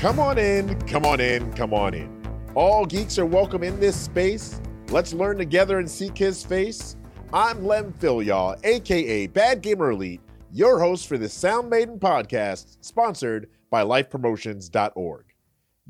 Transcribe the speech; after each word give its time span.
Come 0.00 0.20
on 0.20 0.38
in, 0.38 0.80
come 0.82 1.04
on 1.04 1.18
in, 1.18 1.52
come 1.54 1.74
on 1.74 1.92
in. 1.92 2.22
All 2.54 2.86
geeks 2.86 3.18
are 3.18 3.26
welcome 3.26 3.64
in 3.64 3.80
this 3.80 3.96
space. 3.96 4.60
Let's 4.90 5.12
learn 5.12 5.38
together 5.38 5.80
and 5.80 5.90
seek 5.90 6.16
his 6.16 6.44
face. 6.44 6.96
I'm 7.32 7.66
Lem 7.66 7.92
Phil, 7.94 8.22
y'all, 8.22 8.54
aka 8.62 9.26
Bad 9.26 9.60
Gamer 9.60 9.90
Elite, 9.90 10.20
your 10.52 10.78
host 10.78 11.08
for 11.08 11.18
the 11.18 11.28
Sound 11.28 11.68
Maiden 11.68 11.98
podcast, 11.98 12.76
sponsored 12.80 13.48
by 13.70 13.82
lifepromotions.org. 13.82 15.24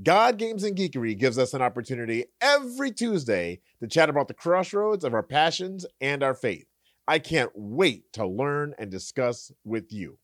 God 0.03 0.39
Games 0.39 0.65
and 0.65 0.75
Geekery 0.75 1.19
gives 1.19 1.39
us 1.39 1.53
an 1.53 1.61
opportunity 1.61 2.25
every 2.41 2.91
Tuesday 2.91 3.61
to 3.81 3.87
chat 3.87 4.09
about 4.09 4.29
the 4.29 4.33
crossroads 4.33 5.05
of 5.05 5.13
our 5.13 5.23
passions 5.23 5.85
and 6.01 6.23
our 6.23 6.35
faith. 6.35 6.65
I 7.07 7.19
can't 7.19 7.53
wait 7.55 8.11
to 8.15 8.27
learn 8.27 8.75
and 8.79 8.91
discuss 8.91 9.53
with 9.65 9.93
you. 9.93 10.17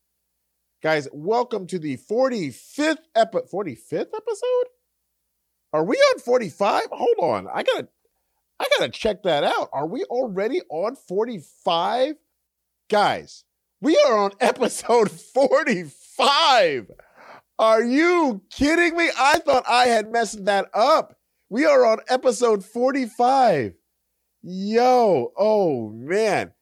Guys, 0.84 1.08
welcome 1.14 1.66
to 1.68 1.78
the 1.78 1.96
45th 1.96 2.98
epi- 3.14 3.38
45th 3.50 4.12
episode? 4.14 4.66
Are 5.72 5.82
we 5.82 5.96
on 5.96 6.18
45? 6.18 6.82
Hold 6.92 7.16
on. 7.22 7.48
I 7.48 7.62
got 7.62 7.78
to 7.78 7.88
I 8.60 8.68
got 8.78 8.84
to 8.84 8.90
check 8.90 9.22
that 9.22 9.44
out. 9.44 9.70
Are 9.72 9.86
we 9.86 10.04
already 10.04 10.60
on 10.68 10.94
45? 10.94 12.16
Guys, 12.90 13.44
we 13.80 13.98
are 14.06 14.18
on 14.18 14.32
episode 14.40 15.10
45. 15.10 16.90
Are 17.58 17.82
you 17.82 18.42
kidding 18.50 18.94
me? 18.94 19.08
I 19.18 19.38
thought 19.38 19.64
I 19.66 19.86
had 19.86 20.12
messed 20.12 20.44
that 20.44 20.68
up. 20.74 21.16
We 21.48 21.64
are 21.64 21.86
on 21.86 22.00
episode 22.08 22.62
45. 22.62 23.72
Yo, 24.42 25.32
oh 25.34 25.88
man. 25.94 26.52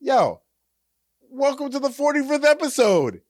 Yo, 0.00 0.42
welcome 1.30 1.70
to 1.70 1.78
the 1.78 1.90
45th 1.90 2.44
episode. 2.44 3.20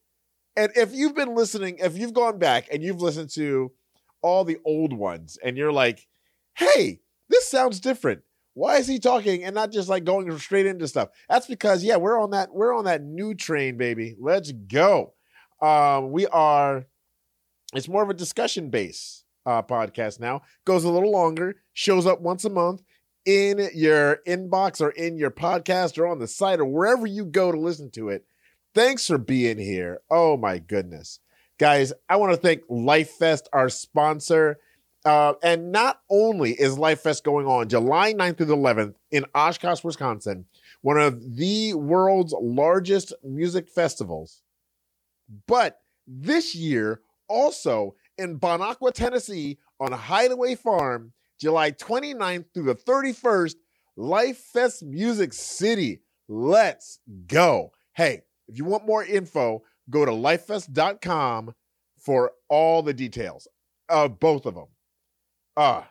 And 0.61 0.71
if 0.77 0.95
you've 0.95 1.15
been 1.15 1.35
listening, 1.35 1.79
if 1.79 1.97
you've 1.97 2.13
gone 2.13 2.39
back 2.39 2.69
and 2.71 2.83
you've 2.83 3.01
listened 3.01 3.31
to 3.31 3.73
all 4.21 4.45
the 4.45 4.59
old 4.67 4.93
ones 4.93 5.39
and 5.43 5.57
you're 5.57 5.73
like, 5.73 6.07
hey, 6.55 7.01
this 7.31 7.49
sounds 7.49 7.81
different. 7.81 8.21
Why 8.53 8.77
is 8.77 8.87
he 8.87 8.99
talking 8.99 9.43
and 9.43 9.55
not 9.55 9.73
just 9.73 9.89
like 9.89 10.05
going 10.05 10.31
straight 10.39 10.67
into 10.67 10.87
stuff? 10.87 11.09
That's 11.31 11.47
because, 11.47 11.83
yeah, 11.83 11.97
we're 11.97 12.21
on 12.21 12.33
that, 12.33 12.53
we're 12.53 12.77
on 12.77 12.85
that 12.85 13.03
new 13.03 13.33
train, 13.33 13.79
baby. 13.79 14.17
Let's 14.21 14.53
go. 14.53 15.15
Um, 15.63 16.11
we 16.11 16.27
are, 16.27 16.85
it's 17.73 17.89
more 17.89 18.03
of 18.03 18.11
a 18.11 18.15
discussion 18.15 18.69
base 18.69 19.25
uh, 19.47 19.63
podcast 19.63 20.21
now. 20.21 20.43
Goes 20.67 20.85
a 20.85 20.91
little 20.91 21.11
longer, 21.11 21.57
shows 21.73 22.07
up 22.07 22.21
once 22.21 22.45
a 22.45 22.51
month 22.51 22.83
in 23.25 23.71
your 23.75 24.19
inbox 24.27 24.83
or 24.83 24.91
in 24.91 25.17
your 25.17 25.31
podcast 25.31 25.97
or 25.97 26.07
on 26.07 26.19
the 26.19 26.27
site 26.27 26.61
or 26.61 26.67
wherever 26.67 27.07
you 27.07 27.25
go 27.25 27.51
to 27.51 27.59
listen 27.59 27.91
to 27.93 28.11
it. 28.11 28.27
Thanks 28.75 29.07
for 29.07 29.19
being 29.19 29.59
here. 29.59 30.01
Oh 30.11 30.37
my 30.37 30.59
goodness. 30.59 31.21
Guys, 31.59 31.93
I 32.09 32.17
want 32.17 32.33
to 32.33 32.39
thank 32.39 32.63
LifeFest, 32.69 33.43
our 33.53 33.69
sponsor. 33.69 34.59
Uh, 35.05 35.33
and 35.43 35.73
not 35.73 36.01
only 36.11 36.53
is 36.53 36.77
LifeFest 36.77 37.23
going 37.23 37.47
on 37.47 37.69
July 37.69 38.13
9th 38.13 38.37
through 38.37 38.47
the 38.47 38.57
11th 38.57 38.95
in 39.11 39.25
Oshkosh, 39.35 39.83
Wisconsin, 39.83 40.45
one 40.83 40.99
of 40.99 41.37
the 41.37 41.75
world's 41.75 42.35
largest 42.41 43.15
music 43.25 43.69
festivals, 43.69 44.43
but 45.47 45.79
this 46.07 46.55
year 46.55 47.01
also 47.29 47.95
in 48.19 48.37
Bon 48.37 48.61
Tennessee 48.93 49.59
on 49.81 49.93
Hideaway 49.93 50.55
Farm, 50.55 51.13
July 51.41 51.73
29th 51.73 52.45
through 52.53 52.65
the 52.65 52.75
31st, 52.75 53.55
LifeFest 53.99 54.83
Music 54.83 55.33
City. 55.33 56.01
Let's 56.29 57.01
go. 57.27 57.73
Hey, 57.95 58.23
if 58.51 58.59
you 58.59 58.65
want 58.65 58.87
more 58.87 59.05
info, 59.05 59.63
go 59.89 60.05
to 60.05 60.11
lifefest.com 60.11 61.55
for 61.99 62.33
all 62.49 62.83
the 62.83 62.95
details 62.95 63.47
of 63.89 64.19
both 64.19 64.47
of 64.47 64.55
them. 64.55 64.67
Uh, 65.57 65.83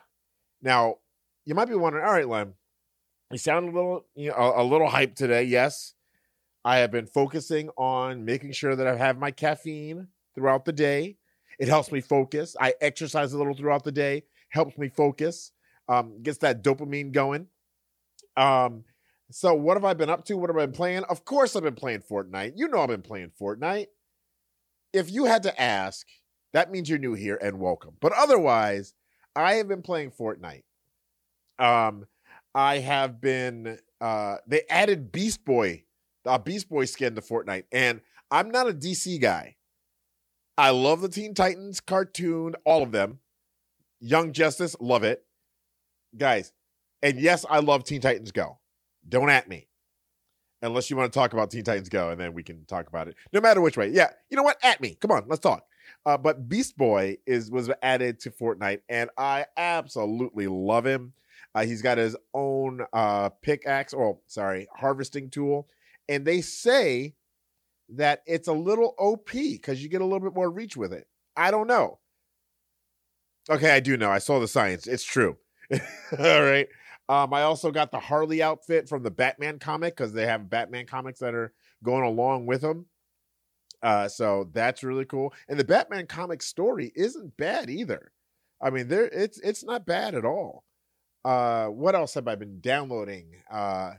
now, 0.62 0.96
you 1.44 1.54
might 1.54 1.68
be 1.68 1.74
wondering, 1.74 2.04
all 2.04 2.12
right, 2.12 2.28
Lem, 2.28 2.54
you 3.30 3.38
sound 3.38 3.68
a 3.68 3.72
little, 3.72 4.06
you 4.14 4.30
know, 4.30 4.36
a, 4.36 4.62
a 4.62 4.64
little 4.64 4.88
hyped 4.88 5.14
today. 5.14 5.44
Yes, 5.44 5.94
I 6.64 6.78
have 6.78 6.90
been 6.90 7.06
focusing 7.06 7.70
on 7.76 8.24
making 8.24 8.52
sure 8.52 8.76
that 8.76 8.86
I 8.86 8.96
have 8.96 9.18
my 9.18 9.30
caffeine 9.30 10.08
throughout 10.34 10.64
the 10.64 10.72
day. 10.72 11.16
It 11.58 11.68
helps 11.68 11.92
me 11.92 12.00
focus. 12.00 12.56
I 12.60 12.74
exercise 12.80 13.32
a 13.32 13.38
little 13.38 13.54
throughout 13.54 13.84
the 13.84 13.92
day, 13.92 14.24
helps 14.48 14.76
me 14.76 14.88
focus, 14.88 15.52
um, 15.88 16.22
gets 16.22 16.38
that 16.38 16.62
dopamine 16.62 17.12
going. 17.12 17.46
Um, 18.36 18.84
so 19.30 19.54
what 19.54 19.76
have 19.76 19.84
I 19.84 19.94
been 19.94 20.10
up 20.10 20.24
to? 20.26 20.36
What 20.36 20.50
have 20.50 20.56
I 20.56 20.66
been 20.66 20.74
playing? 20.74 21.04
Of 21.04 21.24
course 21.24 21.54
I've 21.54 21.62
been 21.62 21.74
playing 21.74 22.00
Fortnite. 22.00 22.52
You 22.56 22.68
know 22.68 22.80
I've 22.80 22.88
been 22.88 23.02
playing 23.02 23.32
Fortnite. 23.40 23.86
If 24.92 25.10
you 25.10 25.26
had 25.26 25.44
to 25.44 25.60
ask, 25.60 26.06
that 26.52 26.70
means 26.70 26.88
you're 26.88 26.98
new 26.98 27.14
here 27.14 27.38
and 27.40 27.60
welcome. 27.60 27.94
But 28.00 28.12
otherwise, 28.12 28.94
I 29.36 29.54
have 29.54 29.68
been 29.68 29.82
playing 29.82 30.10
Fortnite. 30.10 30.64
Um, 31.58 32.06
I 32.54 32.78
have 32.78 33.20
been 33.20 33.78
uh 34.00 34.36
they 34.46 34.62
added 34.68 35.12
Beast 35.12 35.44
Boy, 35.44 35.84
a 36.24 36.38
Beast 36.38 36.68
Boy 36.68 36.84
skin 36.86 37.14
to 37.14 37.20
Fortnite, 37.20 37.64
and 37.70 38.00
I'm 38.30 38.50
not 38.50 38.68
a 38.68 38.72
DC 38.72 39.20
guy. 39.20 39.56
I 40.58 40.70
love 40.70 41.00
the 41.00 41.08
Teen 41.08 41.34
Titans 41.34 41.80
cartoon, 41.80 42.54
all 42.64 42.82
of 42.82 42.92
them. 42.92 43.20
Young 44.00 44.32
Justice, 44.32 44.76
love 44.80 45.04
it. 45.04 45.24
Guys, 46.16 46.52
and 47.02 47.20
yes, 47.20 47.46
I 47.48 47.60
love 47.60 47.84
Teen 47.84 48.00
Titans 48.00 48.32
Go. 48.32 48.59
Don't 49.08 49.30
at 49.30 49.48
me. 49.48 49.68
Unless 50.62 50.90
you 50.90 50.96
want 50.96 51.10
to 51.10 51.18
talk 51.18 51.32
about 51.32 51.50
Teen 51.50 51.64
Titans 51.64 51.88
Go, 51.88 52.10
and 52.10 52.20
then 52.20 52.34
we 52.34 52.42
can 52.42 52.64
talk 52.66 52.86
about 52.88 53.08
it. 53.08 53.16
No 53.32 53.40
matter 53.40 53.60
which 53.60 53.78
way. 53.78 53.88
Yeah, 53.88 54.08
you 54.28 54.36
know 54.36 54.42
what? 54.42 54.58
At 54.62 54.80
me. 54.80 54.94
Come 55.00 55.10
on, 55.10 55.24
let's 55.26 55.40
talk. 55.40 55.64
Uh, 56.04 56.18
but 56.18 56.48
Beast 56.48 56.76
Boy 56.76 57.16
is 57.26 57.50
was 57.50 57.70
added 57.82 58.20
to 58.20 58.30
Fortnite, 58.30 58.80
and 58.88 59.10
I 59.16 59.46
absolutely 59.56 60.48
love 60.48 60.86
him. 60.86 61.14
Uh, 61.54 61.64
he's 61.64 61.82
got 61.82 61.98
his 61.98 62.16
own 62.34 62.82
uh, 62.92 63.30
pickaxe, 63.42 63.92
or 63.92 64.18
sorry, 64.26 64.68
harvesting 64.76 65.30
tool, 65.30 65.66
and 66.08 66.24
they 66.24 66.40
say 66.40 67.14
that 67.88 68.22
it's 68.26 68.48
a 68.48 68.52
little 68.52 68.94
OP 68.98 69.30
because 69.32 69.82
you 69.82 69.88
get 69.88 70.00
a 70.00 70.04
little 70.04 70.20
bit 70.20 70.34
more 70.34 70.50
reach 70.50 70.76
with 70.76 70.92
it. 70.92 71.06
I 71.36 71.50
don't 71.50 71.66
know. 71.66 71.98
Okay, 73.48 73.70
I 73.70 73.80
do 73.80 73.96
know. 73.96 74.10
I 74.10 74.18
saw 74.18 74.38
the 74.38 74.46
science. 74.46 74.86
It's 74.86 75.04
true. 75.04 75.36
All 75.72 76.42
right. 76.42 76.68
Um, 77.10 77.34
I 77.34 77.42
also 77.42 77.72
got 77.72 77.90
the 77.90 77.98
Harley 77.98 78.40
outfit 78.40 78.88
from 78.88 79.02
the 79.02 79.10
Batman 79.10 79.58
comic 79.58 79.96
because 79.96 80.12
they 80.12 80.26
have 80.26 80.48
Batman 80.48 80.86
comics 80.86 81.18
that 81.18 81.34
are 81.34 81.52
going 81.82 82.04
along 82.04 82.46
with 82.46 82.60
them. 82.60 82.86
Uh, 83.82 84.06
so 84.06 84.48
that's 84.52 84.84
really 84.84 85.04
cool. 85.06 85.34
And 85.48 85.58
the 85.58 85.64
Batman 85.64 86.06
comic 86.06 86.40
story 86.40 86.92
isn't 86.94 87.36
bad 87.36 87.68
either. 87.68 88.12
I 88.62 88.70
mean, 88.70 88.86
there 88.86 89.06
it's 89.06 89.40
it's 89.40 89.64
not 89.64 89.86
bad 89.86 90.14
at 90.14 90.24
all. 90.24 90.62
Uh, 91.24 91.66
what 91.66 91.96
else 91.96 92.14
have 92.14 92.28
I 92.28 92.36
been 92.36 92.60
downloading? 92.60 93.32
Uh, 93.50 93.94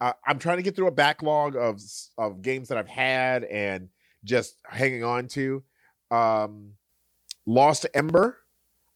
I, 0.00 0.14
I'm 0.24 0.38
trying 0.38 0.58
to 0.58 0.62
get 0.62 0.76
through 0.76 0.86
a 0.86 0.92
backlog 0.92 1.56
of 1.56 1.80
of 2.16 2.42
games 2.42 2.68
that 2.68 2.78
I've 2.78 2.86
had 2.86 3.42
and 3.42 3.88
just 4.22 4.56
hanging 4.64 5.02
on 5.02 5.26
to. 5.28 5.64
Um, 6.12 6.74
Lost 7.44 7.86
Ember, 7.92 8.38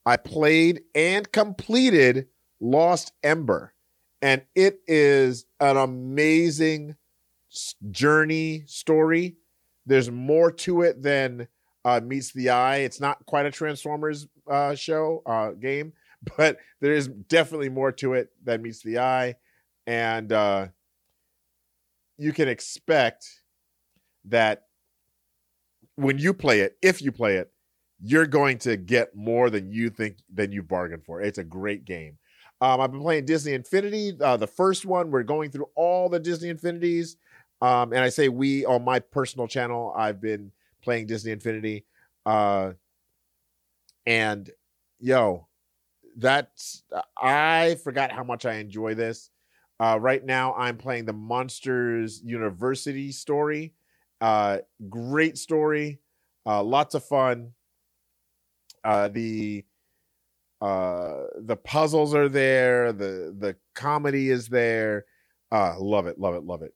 I 0.05 0.19
played 0.19 0.82
and 0.94 1.32
completed 1.32 2.28
Lost 2.61 3.12
Ember, 3.22 3.75
and 4.22 4.43
it 4.55 4.81
is 4.87 5.47
an 5.61 5.77
amazing 5.77 6.97
journey 7.91 8.65
story. 8.67 9.37
There's 9.84 10.11
more 10.11 10.50
to 10.53 10.83
it 10.83 11.03
than 11.03 11.49
uh, 11.84 12.00
meets 12.03 12.33
the 12.33 12.50
eye. 12.50 12.78
It's 12.78 13.00
not 13.00 13.25
quite 13.27 13.47
a 13.47 13.50
Transformers 13.50 14.27
uh, 14.50 14.75
show 14.75 15.23
uh, 15.26 15.50
game, 15.50 15.93
but 16.37 16.58
there 16.81 16.94
is 16.94 17.08
definitely 17.08 17.69
more 17.69 17.93
to 17.93 18.14
it 18.14 18.31
than 18.43 18.62
meets 18.62 18.82
the 18.82 18.99
eye, 18.99 19.37
and 19.87 20.32
uh, 20.32 20.69
you 22.19 22.32
can 22.32 22.49
expect 22.49 23.26
that 24.25 24.64
when 25.97 26.19
you 26.19 26.35
play 26.35 26.61
it, 26.61 26.76
if 26.82 27.00
you 27.00 27.12
play 27.12 27.37
it, 27.37 27.50
you're 28.00 28.26
going 28.26 28.59
to 28.59 28.76
get 28.76 29.14
more 29.17 29.49
than 29.50 29.70
you 29.70 29.88
think 29.91 30.19
than 30.32 30.52
you 30.52 30.62
bargained 30.62 31.05
for. 31.05 31.23
It's 31.23 31.38
a 31.38 31.44
great 31.44 31.85
game. 31.85 32.19
Um, 32.61 32.81
I've 32.81 32.91
been 32.91 33.03
playing 33.03 33.26
Disney 33.26 33.53
Infinity, 33.53 34.17
uh, 34.20 34.37
the 34.37 34.47
first 34.47 34.87
one. 34.87 35.11
We're 35.11 35.23
going 35.23 35.50
through 35.50 35.69
all 35.75 36.08
the 36.08 36.19
Disney 36.19 36.49
Infinities. 36.49 37.17
Um, 37.61 37.93
and 37.93 38.00
I 38.00 38.08
say 38.08 38.29
we 38.29 38.64
on 38.64 38.85
my 38.85 38.99
personal 38.99 39.47
channel, 39.47 39.93
I've 39.97 40.20
been 40.20 40.53
playing 40.82 41.06
Disney 41.06 41.32
Infinity. 41.32 41.85
Uh, 42.25 42.73
and 44.06 44.50
yo, 44.99 45.47
that's, 46.17 46.82
I 47.20 47.76
forgot 47.85 48.12
how 48.12 48.25
much 48.25 48.47
I 48.47 48.55
enjoy 48.55 48.94
this. 48.94 49.31
Uh, 49.79 49.99
right 50.00 50.25
now, 50.25 50.55
I'm 50.55 50.79
playing 50.79 51.05
the 51.05 51.12
Monsters 51.12 52.23
University 52.25 53.12
story. 53.12 53.75
Uh, 54.20 54.59
great 54.88 55.37
story, 55.37 56.00
uh, 56.47 56.62
lots 56.62 56.94
of 56.94 57.05
fun. 57.05 57.52
Uh, 58.82 59.09
the 59.09 59.64
uh 60.61 61.25
the 61.41 61.56
puzzles 61.56 62.14
are 62.14 62.29
there 62.29 62.93
the 62.93 63.35
the 63.38 63.56
comedy 63.75 64.31
is 64.31 64.49
there 64.49 65.05
uh 65.53 65.75
love 65.79 66.06
it 66.06 66.19
love 66.19 66.35
it 66.35 66.44
love 66.44 66.62
it 66.62 66.73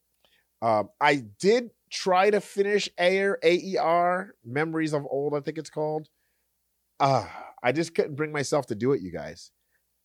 um 0.62 0.88
i 1.00 1.16
did 1.40 1.70
try 1.90 2.30
to 2.30 2.40
finish 2.40 2.88
air 2.98 3.38
aer 3.42 4.34
memories 4.44 4.92
of 4.94 5.06
old 5.10 5.34
i 5.34 5.40
think 5.40 5.58
it's 5.58 5.70
called 5.70 6.08
uh, 7.00 7.26
I 7.62 7.72
just 7.72 7.94
couldn't 7.94 8.14
bring 8.16 8.32
myself 8.32 8.66
to 8.66 8.74
do 8.74 8.92
it, 8.92 9.02
you 9.02 9.10
guys. 9.10 9.50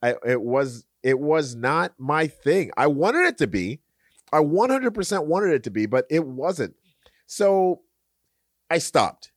I, 0.01 0.15
it 0.25 0.41
was 0.41 0.85
it 1.03 1.19
was 1.19 1.55
not 1.55 1.93
my 1.99 2.27
thing. 2.27 2.71
I 2.77 2.87
wanted 2.87 3.25
it 3.27 3.37
to 3.39 3.47
be. 3.47 3.81
I 4.33 4.39
100% 4.39 5.27
wanted 5.27 5.53
it 5.53 5.63
to 5.65 5.71
be, 5.71 5.85
but 5.85 6.05
it 6.09 6.25
wasn't. 6.25 6.75
So 7.27 7.81
I 8.69 8.79
stopped. 8.79 9.31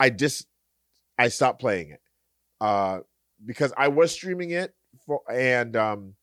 I 0.00 0.10
just 0.10 0.46
I 1.18 1.28
stopped 1.28 1.60
playing 1.60 1.90
it. 1.90 2.00
Uh 2.60 3.00
because 3.44 3.72
I 3.76 3.88
was 3.88 4.12
streaming 4.12 4.50
it 4.50 4.74
for 5.06 5.20
and 5.30 5.76
um 5.76 6.14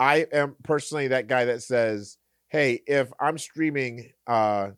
I 0.00 0.26
am 0.32 0.56
personally 0.64 1.08
that 1.08 1.28
guy 1.28 1.44
that 1.46 1.62
says, 1.62 2.18
"Hey, 2.48 2.82
if 2.86 3.12
I'm 3.20 3.38
streaming 3.38 4.12
uh 4.26 4.70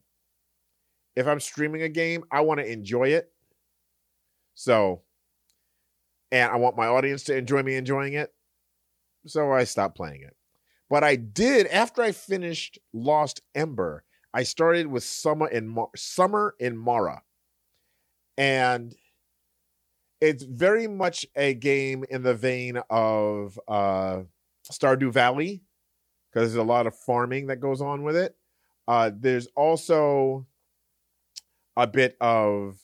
if 1.14 1.26
I'm 1.26 1.40
streaming 1.40 1.82
a 1.82 1.88
game, 1.88 2.24
I 2.30 2.42
want 2.42 2.60
to 2.60 2.70
enjoy 2.70 3.08
it." 3.08 3.32
So 4.54 5.02
and 6.32 6.50
I 6.50 6.56
want 6.56 6.76
my 6.76 6.86
audience 6.86 7.24
to 7.24 7.36
enjoy 7.36 7.62
me 7.62 7.76
enjoying 7.76 8.14
it. 8.14 8.32
So 9.26 9.52
I 9.52 9.64
stopped 9.64 9.96
playing 9.96 10.22
it. 10.22 10.36
But 10.88 11.02
I 11.02 11.16
did 11.16 11.66
after 11.66 12.02
I 12.02 12.12
finished 12.12 12.78
Lost 12.92 13.42
Ember. 13.54 14.04
I 14.32 14.42
started 14.42 14.86
with 14.86 15.02
Summer 15.02 15.48
in 15.48 15.66
Mar- 15.66 15.90
Summer 15.96 16.54
in 16.60 16.76
Mara, 16.76 17.22
and 18.36 18.94
it's 20.20 20.42
very 20.42 20.86
much 20.86 21.26
a 21.36 21.54
game 21.54 22.04
in 22.10 22.22
the 22.22 22.34
vein 22.34 22.80
of 22.90 23.58
uh, 23.68 24.22
Stardew 24.70 25.12
Valley 25.12 25.62
because 26.32 26.52
there's 26.52 26.62
a 26.62 26.66
lot 26.66 26.86
of 26.86 26.94
farming 26.94 27.46
that 27.46 27.60
goes 27.60 27.80
on 27.80 28.02
with 28.02 28.16
it. 28.16 28.36
Uh, 28.88 29.10
there's 29.14 29.46
also 29.56 30.46
a 31.76 31.86
bit 31.86 32.16
of 32.20 32.78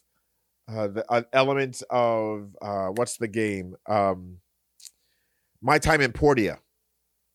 uh, 0.68 0.88
the 0.88 1.04
uh, 1.10 1.22
element 1.32 1.82
of 1.90 2.54
uh, 2.60 2.88
what's 2.88 3.16
the 3.16 3.28
game? 3.28 3.74
Um, 3.88 4.38
My 5.60 5.78
Time 5.78 6.00
in 6.00 6.12
Portia, 6.12 6.58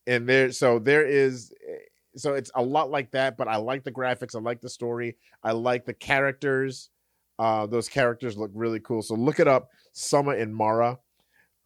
and 0.06 0.28
there. 0.28 0.52
So 0.52 0.78
there 0.78 1.06
is. 1.06 1.52
So 2.16 2.34
it's 2.34 2.50
a 2.54 2.62
lot 2.62 2.90
like 2.90 3.12
that, 3.12 3.36
but 3.36 3.46
I 3.46 3.56
like 3.56 3.84
the 3.84 3.92
graphics. 3.92 4.34
I 4.34 4.40
like 4.40 4.60
the 4.60 4.68
story. 4.68 5.16
I 5.42 5.52
like 5.52 5.84
the 5.84 5.94
characters. 5.94 6.90
Uh, 7.38 7.66
those 7.66 7.88
characters 7.88 8.36
look 8.36 8.50
really 8.54 8.80
cool. 8.80 9.02
So 9.02 9.14
look 9.14 9.40
it 9.40 9.48
up. 9.48 9.70
Summer 9.92 10.32
and 10.34 10.54
Mara. 10.54 10.98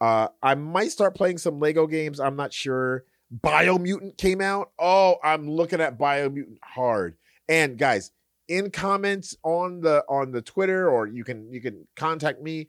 Uh, 0.00 0.28
I 0.42 0.54
might 0.54 0.90
start 0.90 1.14
playing 1.14 1.38
some 1.38 1.60
Lego 1.60 1.86
games. 1.86 2.18
I'm 2.18 2.36
not 2.36 2.52
sure. 2.52 3.04
Biomutant 3.42 4.18
came 4.18 4.40
out. 4.40 4.72
Oh, 4.78 5.16
I'm 5.22 5.48
looking 5.48 5.80
at 5.80 5.98
Biomutant 5.98 6.58
hard. 6.62 7.16
And 7.48 7.78
guys, 7.78 8.10
in 8.48 8.70
comments 8.70 9.36
on 9.42 9.80
the 9.80 10.04
on 10.08 10.32
the 10.32 10.42
Twitter 10.42 10.90
or 10.90 11.06
you 11.06 11.24
can 11.24 11.50
you 11.52 11.60
can 11.60 11.86
contact 11.96 12.42
me. 12.42 12.68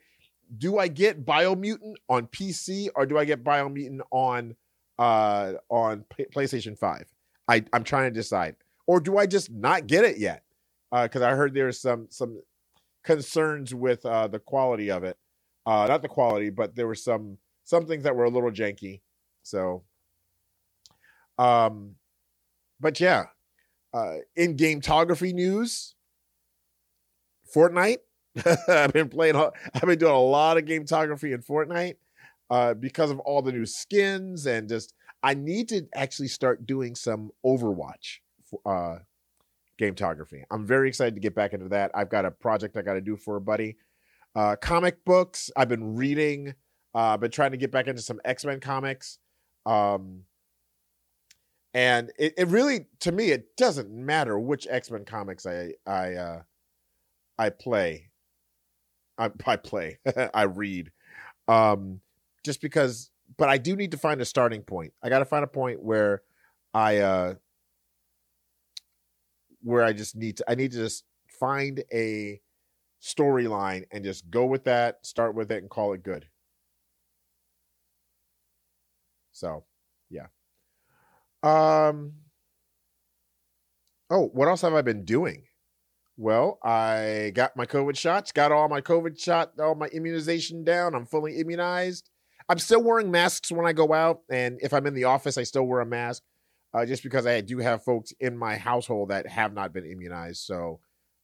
Do 0.57 0.77
I 0.77 0.87
get 0.87 1.25
Biomutant 1.25 1.95
on 2.07 2.27
PC 2.27 2.89
or 2.95 3.05
do 3.05 3.17
I 3.17 3.25
get 3.25 3.43
Biomutant 3.43 4.01
on 4.11 4.55
uh 4.99 5.53
on 5.69 6.05
P- 6.15 6.25
PlayStation 6.33 6.77
5? 6.77 7.11
I 7.47 7.65
I'm 7.73 7.83
trying 7.83 8.13
to 8.13 8.17
decide. 8.17 8.55
Or 8.85 8.99
do 8.99 9.17
I 9.17 9.25
just 9.25 9.51
not 9.51 9.87
get 9.87 10.05
it 10.05 10.17
yet? 10.17 10.43
Uh 10.91 11.07
cuz 11.07 11.21
I 11.21 11.31
heard 11.31 11.53
there's 11.53 11.79
some 11.79 12.07
some 12.09 12.41
concerns 13.03 13.73
with 13.73 14.05
uh 14.05 14.27
the 14.27 14.39
quality 14.39 14.89
of 14.91 15.03
it. 15.03 15.17
Uh 15.65 15.87
not 15.87 16.01
the 16.01 16.07
quality, 16.07 16.49
but 16.49 16.75
there 16.75 16.87
were 16.87 16.95
some 16.95 17.37
some 17.63 17.85
things 17.85 18.03
that 18.03 18.15
were 18.15 18.25
a 18.25 18.29
little 18.29 18.51
janky. 18.51 19.01
So 19.43 19.83
um 21.37 21.95
but 22.79 22.99
yeah, 22.99 23.25
uh, 23.93 24.15
in 24.35 24.55
game 24.55 24.81
tography 24.81 25.33
news, 25.33 25.95
Fortnite. 27.55 27.99
I've 28.67 28.91
been 28.91 29.09
playing. 29.09 29.35
I've 29.35 29.81
been 29.81 29.99
doing 29.99 30.13
a 30.13 30.19
lot 30.19 30.57
of 30.57 30.65
game 30.65 30.85
tography 30.85 31.33
in 31.33 31.41
Fortnite 31.41 31.95
uh, 32.49 32.73
because 32.73 33.11
of 33.11 33.19
all 33.19 33.41
the 33.41 33.51
new 33.51 33.65
skins 33.65 34.45
and 34.45 34.67
just. 34.67 34.93
I 35.25 35.35
need 35.35 35.69
to 35.69 35.87
actually 35.95 36.27
start 36.27 36.67
doing 36.67 36.95
some 36.95 37.31
Overwatch 37.45 38.19
uh, 38.65 38.97
game 39.85 39.95
tography. 39.95 40.43
I'm 40.51 40.65
very 40.65 40.87
excited 40.87 41.15
to 41.15 41.21
get 41.21 41.35
back 41.35 41.53
into 41.53 41.69
that. 41.69 41.91
I've 41.93 42.09
got 42.09 42.25
a 42.25 42.31
project 42.31 42.77
I 42.77 42.81
got 42.81 42.93
to 42.93 43.01
do 43.01 43.17
for 43.17 43.35
a 43.35 43.41
buddy. 43.41 43.77
Uh, 44.35 44.55
comic 44.55 45.03
books. 45.05 45.51
I've 45.55 45.69
been 45.69 45.95
reading. 45.95 46.55
Uh, 46.95 47.13
I've 47.13 47.19
been 47.19 47.31
trying 47.31 47.51
to 47.51 47.57
get 47.57 47.71
back 47.71 47.87
into 47.87 48.01
some 48.01 48.19
X 48.25 48.45
Men 48.45 48.59
comics. 48.59 49.19
Um, 49.65 50.23
and 51.73 52.11
it, 52.19 52.33
it 52.37 52.47
really 52.47 52.85
to 52.99 53.11
me 53.11 53.31
it 53.31 53.55
doesn't 53.57 53.89
matter 53.89 54.37
which 54.37 54.67
x-men 54.69 55.05
comics 55.05 55.45
i 55.45 55.73
i 55.87 56.13
uh 56.13 56.41
i 57.37 57.49
play 57.49 58.09
i, 59.17 59.29
I 59.45 59.55
play 59.55 59.99
i 60.33 60.43
read 60.43 60.91
um 61.47 61.99
just 62.43 62.61
because 62.61 63.09
but 63.37 63.49
i 63.49 63.57
do 63.57 63.75
need 63.75 63.91
to 63.91 63.97
find 63.97 64.21
a 64.21 64.25
starting 64.25 64.61
point 64.61 64.93
i 65.01 65.09
gotta 65.09 65.25
find 65.25 65.43
a 65.43 65.47
point 65.47 65.81
where 65.81 66.21
i 66.73 66.97
uh 66.97 67.33
where 69.63 69.83
i 69.83 69.91
just 69.91 70.15
need 70.15 70.37
to 70.37 70.45
i 70.49 70.55
need 70.55 70.71
to 70.71 70.77
just 70.77 71.03
find 71.39 71.83
a 71.91 72.39
storyline 73.01 73.83
and 73.91 74.03
just 74.03 74.29
go 74.29 74.45
with 74.45 74.63
that 74.63 75.05
start 75.05 75.35
with 75.35 75.51
it 75.51 75.61
and 75.61 75.69
call 75.69 75.93
it 75.93 76.03
good 76.03 76.25
so 79.31 79.63
yeah 80.09 80.27
um. 81.43 82.13
Oh, 84.09 84.29
what 84.33 84.47
else 84.47 84.61
have 84.61 84.73
I 84.73 84.81
been 84.81 85.05
doing? 85.05 85.43
Well, 86.17 86.59
I 86.63 87.31
got 87.33 87.57
my 87.57 87.65
COVID 87.65 87.97
shots, 87.97 88.31
got 88.31 88.51
all 88.51 88.69
my 88.69 88.79
COVID 88.79 89.19
shot, 89.19 89.59
all 89.59 89.75
my 89.75 89.87
immunization 89.87 90.63
down. 90.63 90.93
I'm 90.93 91.07
fully 91.07 91.39
immunized. 91.39 92.09
I'm 92.47 92.59
still 92.59 92.83
wearing 92.83 93.09
masks 93.09 93.51
when 93.51 93.65
I 93.65 93.73
go 93.73 93.91
out, 93.93 94.19
and 94.29 94.59
if 94.61 94.73
I'm 94.73 94.85
in 94.85 94.93
the 94.93 95.05
office, 95.05 95.37
I 95.37 95.43
still 95.43 95.63
wear 95.63 95.79
a 95.79 95.85
mask, 95.85 96.21
uh, 96.73 96.85
just 96.85 97.03
because 97.03 97.25
I 97.25 97.41
do 97.41 97.59
have 97.59 97.83
folks 97.83 98.13
in 98.19 98.37
my 98.37 98.55
household 98.55 99.09
that 99.09 99.27
have 99.27 99.53
not 99.53 99.73
been 99.73 99.85
immunized. 99.85 100.41
So 100.41 100.79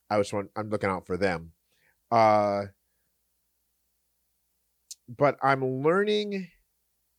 I 0.10 0.18
was 0.18 0.32
I'm 0.34 0.70
looking 0.70 0.90
out 0.90 1.08
for 1.08 1.18
them. 1.18 1.54
Uh, 2.12 2.66
but 5.08 5.38
I'm 5.42 5.84
learning 5.84 6.48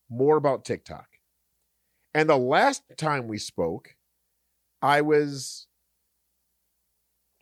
more 0.09 0.37
about 0.37 0.65
TikTok. 0.65 1.07
And 2.15 2.29
the 2.29 2.37
last 2.37 2.83
time 2.97 3.29
we 3.29 3.39
spoke, 3.39 3.95
I 4.83 5.01
was 5.01 5.67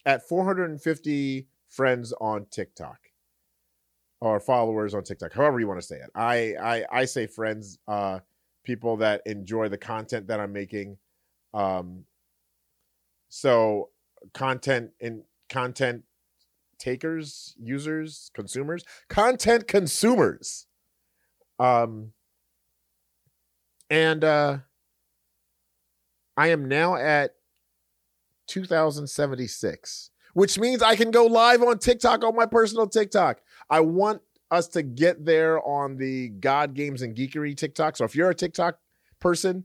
at 0.05 0.27
450 0.29 1.49
friends 1.69 2.12
on 2.21 2.47
TikTok 2.51 2.99
or 4.21 4.41
followers 4.41 4.95
on 4.95 5.05
TikTok, 5.05 5.33
however 5.33 5.61
you 5.61 5.69
want 5.69 5.81
to 5.81 5.87
say 5.87 5.97
it. 5.97 6.11
I 6.15 6.55
I, 6.61 6.85
I 6.91 7.05
say 7.05 7.27
friends, 7.27 7.79
uh, 7.87 8.21
people 8.69 8.99
that 8.99 9.23
enjoy 9.25 9.67
the 9.67 9.79
content 9.79 10.27
that 10.27 10.39
I'm 10.39 10.53
making. 10.53 10.99
Um, 11.55 12.05
so 13.31 13.89
content 14.35 14.91
in 15.01 15.23
content 15.49 16.03
takers, 16.79 17.55
users, 17.59 18.31
consumers, 18.35 18.85
content 19.09 19.67
consumers. 19.67 20.67
Um, 21.59 22.13
and 23.89 24.23
uh, 24.23 24.59
I 26.37 26.49
am 26.49 26.69
now 26.69 26.95
at 26.95 27.37
2076, 28.49 30.11
which 30.35 30.59
means 30.59 30.83
I 30.83 30.95
can 30.95 31.11
go 31.11 31.25
live 31.25 31.63
on 31.63 31.79
TikTok 31.79 32.23
on 32.23 32.37
my 32.37 32.45
personal 32.45 32.87
TikTok. 32.87 33.41
I 33.71 33.81
want 33.81 34.21
us 34.50 34.69
to 34.69 34.83
get 34.83 35.25
there 35.25 35.62
on 35.67 35.97
the 35.97 36.28
God 36.28 36.75
Games 36.75 37.02
and 37.02 37.17
Geekery 37.17 37.57
TikTok. 37.57 37.97
So 37.97 38.05
if 38.05 38.14
you're 38.14 38.31
a 38.31 38.35
TikTok 38.35 38.78
person, 39.21 39.64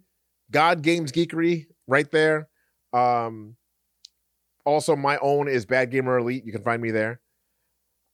God 0.52 0.82
Games 0.82 1.12
Geekery 1.12 1.68
right 1.88 2.10
there. 2.12 2.50
Um, 2.92 3.56
also, 4.66 4.96
my 4.96 5.18
own 5.18 5.48
is 5.48 5.66
Bad 5.66 5.92
Gamer 5.92 6.18
Elite. 6.18 6.46
You 6.46 6.52
can 6.52 6.64
find 6.64 6.82
me 6.82 6.92
there. 6.92 7.20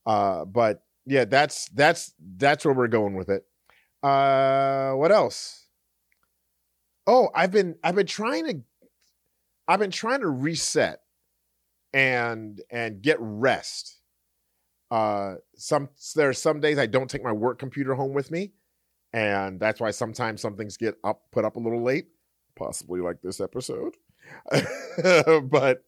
Uh, 0.06 0.44
but 0.44 0.82
yeah, 1.06 1.24
that's 1.24 1.68
that's 1.70 2.14
that's 2.36 2.64
where 2.64 2.74
we're 2.74 2.88
going 2.88 3.14
with 3.14 3.28
it. 3.28 3.44
Uh, 4.02 4.92
what 4.92 5.12
else? 5.12 5.60
oh, 7.10 7.28
I've 7.34 7.50
been 7.50 7.76
I've 7.82 7.96
been 7.96 8.06
trying 8.06 8.46
to 8.46 8.60
I've 9.66 9.80
been 9.80 9.90
trying 9.90 10.20
to 10.20 10.28
reset 10.28 11.00
and 11.92 12.60
and 12.70 13.02
get 13.02 13.16
rest. 13.20 13.99
Uh 14.90 15.36
some 15.56 15.88
there 16.16 16.28
are 16.28 16.34
some 16.34 16.60
days 16.60 16.78
I 16.78 16.86
don't 16.86 17.08
take 17.08 17.22
my 17.22 17.32
work 17.32 17.58
computer 17.58 17.94
home 17.94 18.12
with 18.12 18.30
me. 18.30 18.52
And 19.12 19.58
that's 19.60 19.80
why 19.80 19.90
sometimes 19.90 20.40
some 20.40 20.56
things 20.56 20.76
get 20.76 20.96
up 21.04 21.22
put 21.32 21.44
up 21.44 21.56
a 21.56 21.60
little 21.60 21.82
late, 21.82 22.08
possibly 22.56 23.00
like 23.00 23.20
this 23.22 23.40
episode. 23.40 23.96
but 25.50 25.82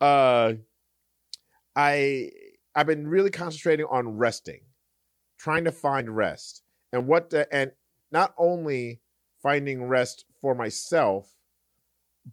uh 0.00 0.54
I 1.76 2.30
I've 2.74 2.86
been 2.86 3.06
really 3.06 3.30
concentrating 3.30 3.86
on 3.90 4.16
resting, 4.16 4.60
trying 5.38 5.64
to 5.64 5.72
find 5.72 6.14
rest. 6.14 6.62
And 6.92 7.06
what 7.06 7.32
and 7.50 7.72
not 8.10 8.34
only 8.38 9.00
finding 9.42 9.84
rest 9.84 10.24
for 10.40 10.54
myself, 10.54 11.34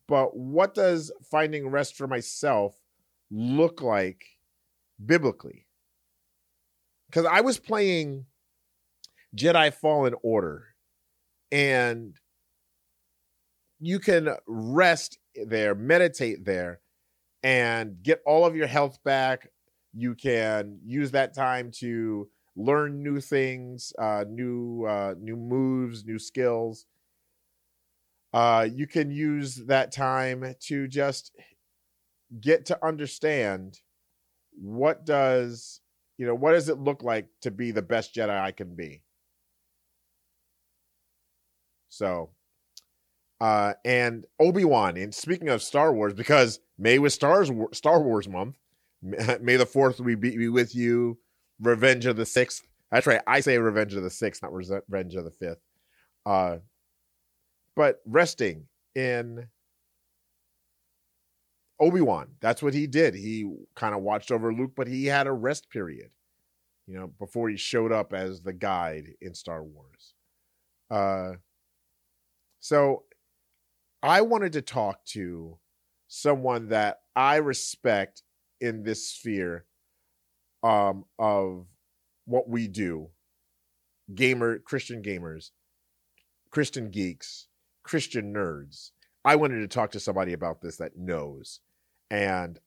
but 0.08 0.36
what 0.36 0.74
does 0.74 1.12
finding 1.32 1.68
rest 1.70 1.96
for 1.96 2.08
myself 2.08 2.76
look 3.32 3.82
like 3.82 4.24
biblically? 5.06 5.68
Because 7.10 7.26
I 7.26 7.42
was 7.42 7.58
playing 7.58 8.26
Jedi 9.36 9.74
Fallen 9.74 10.14
Order, 10.22 10.68
and 11.52 12.16
you 13.80 14.00
can 14.00 14.36
rest 14.48 15.18
there, 15.46 15.74
meditate 15.74 16.46
there, 16.46 16.82
and 17.42 18.02
get 18.04 18.22
all 18.26 18.46
of 18.46 18.56
your 18.56 18.68
health 18.68 19.00
back. 19.04 19.50
You 19.94 20.14
can 20.14 20.80
use 20.86 21.12
that 21.12 21.34
time 21.34 21.72
to 21.80 22.30
learn 22.56 23.02
new 23.02 23.20
things, 23.20 23.92
uh, 23.98 24.26
new 24.30 24.86
uh, 24.86 25.16
new 25.20 25.36
moves, 25.36 26.06
new 26.06 26.20
skills. 26.20 26.86
Uh, 28.32 28.68
you 28.72 28.86
can 28.86 29.10
use 29.10 29.56
that 29.56 29.92
time 29.92 30.54
to 30.60 30.88
just 30.88 31.32
get 32.40 32.68
to 32.68 32.86
understand 32.86 33.80
what 34.52 35.04
does 35.04 35.82
you 36.20 36.28
know 36.28 36.36
what 36.36 36.52
does 36.52 36.68
it 36.68 36.78
look 36.78 37.02
like 37.02 37.28
to 37.42 37.50
be 37.50 37.72
the 37.72 37.82
best 37.82 38.14
Jedi 38.14 38.38
I 38.38 38.52
can 38.52 38.76
be. 38.76 39.02
So, 41.88 42.32
uh, 43.40 43.74
and 43.86 44.26
Obi 44.38 44.66
Wan. 44.66 44.98
And 44.98 45.16
speaking 45.16 45.48
of 45.48 45.64
Star 45.64 45.94
Wars, 45.94 46.14
because 46.14 46.60
May 46.78 47.00
was 47.00 47.14
Stars 47.14 47.50
Star 47.72 48.02
Wars 48.02 48.28
month. 48.28 48.58
May 49.02 49.56
the 49.56 49.66
fourth 49.66 50.02
we 50.02 50.16
be 50.16 50.36
be 50.36 50.50
with 50.50 50.76
you. 50.76 51.18
Revenge 51.62 52.06
of 52.06 52.18
the 52.18 52.26
Sixth. 52.26 52.64
That's 52.92 53.08
right. 53.08 53.22
I 53.26 53.40
say 53.40 53.58
Revenge 53.58 53.94
of 53.94 54.04
the 54.04 54.10
Sixth, 54.10 54.44
not 54.44 54.54
Revenge 54.54 55.16
of 55.16 55.24
the 55.24 55.32
Fifth. 55.32 55.62
Uh, 56.26 56.58
but 57.78 58.02
resting 58.06 58.66
in 58.94 59.48
Obi 61.80 62.02
Wan. 62.02 62.28
That's 62.42 62.62
what 62.62 62.74
he 62.74 62.88
did. 62.88 63.16
He 63.16 63.50
kind 63.76 63.96
of 63.96 64.02
watched 64.02 64.32
over 64.32 64.54
Luke, 64.54 64.74
but 64.76 64.88
he 64.88 65.06
had 65.06 65.28
a 65.28 65.32
rest 65.32 65.70
period, 65.70 66.10
you 66.88 66.96
know, 66.96 67.08
before 67.08 67.50
he 67.50 67.58
showed 67.58 67.92
up 67.92 68.14
as 68.14 68.42
the 68.42 68.54
guide 68.54 69.12
in 69.22 69.34
Star 69.34 69.64
Wars. 69.64 70.14
Uh, 70.92 71.38
so 72.60 73.04
I 74.04 74.22
wanted 74.22 74.54
to 74.54 74.62
talk 74.62 75.06
to 75.08 75.58
someone 76.08 76.70
that 76.70 77.00
I 77.16 77.38
respect 77.38 78.24
in 78.60 78.84
this 78.84 79.12
sphere 79.12 79.66
um, 80.64 81.06
of 81.18 81.66
what 82.26 82.50
we 82.50 82.68
do 82.68 83.10
gamer, 84.14 84.60
Christian 84.60 85.04
gamers, 85.04 85.52
Christian 86.50 86.90
geeks, 86.90 87.48
Christian 87.84 88.34
nerds. 88.34 88.92
I 89.24 89.36
wanted 89.36 89.60
to 89.60 89.68
talk 89.68 89.92
to 89.92 90.00
somebody 90.00 90.34
about 90.34 90.62
this 90.62 90.78
that 90.78 90.98
knows. 90.98 91.60
And 92.10 92.60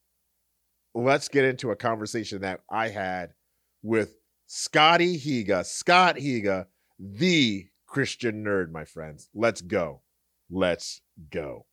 let's 0.95 1.29
get 1.29 1.45
into 1.45 1.71
a 1.71 1.77
conversation 1.77 2.43
that 2.43 2.61
I 2.71 2.89
had 2.89 3.35
with 3.83 4.15
Scotty 4.47 5.19
Higa, 5.19 5.65
Scott 5.65 6.17
Higa, 6.17 6.67
the 6.99 7.67
Christian 7.87 8.45
nerd, 8.45 8.71
my 8.71 8.85
friends. 8.85 9.29
Let's 9.35 9.61
go. 9.61 10.03
Let's 10.51 11.01
go. 11.31 11.67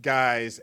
Guys, 0.00 0.60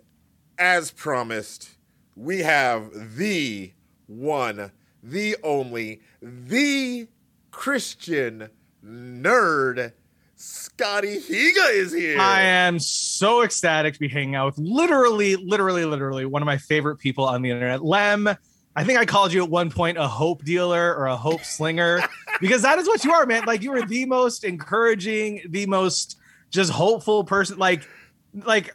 as 0.57 0.91
promised, 0.91 1.77
we 2.15 2.39
have 2.39 3.17
the 3.17 3.73
one, 4.07 4.71
the 5.01 5.37
only, 5.43 6.01
the 6.21 7.07
Christian 7.51 8.49
nerd. 8.85 9.93
Scotty 10.41 11.17
Higa 11.17 11.73
is 11.73 11.91
here. 11.91 12.17
I 12.17 12.43
am 12.43 12.79
so 12.79 13.43
ecstatic 13.43 13.93
to 13.95 13.99
be 13.99 14.07
hanging 14.07 14.35
out 14.35 14.45
with 14.45 14.57
literally, 14.57 15.35
literally, 15.35 15.83
literally 15.83 16.25
one 16.25 16.41
of 16.41 16.45
my 16.45 16.57
favorite 16.57 16.95
people 16.95 17.25
on 17.25 17.41
the 17.41 17.51
internet. 17.51 17.83
Lem, 17.83 18.29
I 18.73 18.83
think 18.85 18.97
I 18.97 19.05
called 19.05 19.33
you 19.33 19.43
at 19.43 19.49
one 19.49 19.69
point 19.69 19.97
a 19.97 20.07
hope 20.07 20.45
dealer 20.45 20.95
or 20.95 21.07
a 21.07 21.17
hope 21.17 21.43
slinger 21.43 22.01
because 22.39 22.61
that 22.61 22.79
is 22.79 22.87
what 22.87 23.03
you 23.03 23.11
are, 23.11 23.25
man. 23.25 23.43
Like 23.45 23.61
you 23.61 23.73
are 23.73 23.85
the 23.85 24.05
most 24.05 24.45
encouraging, 24.45 25.41
the 25.49 25.65
most 25.65 26.17
just 26.51 26.71
hopeful 26.71 27.25
person. 27.25 27.57
Like, 27.57 27.85
like 28.33 28.73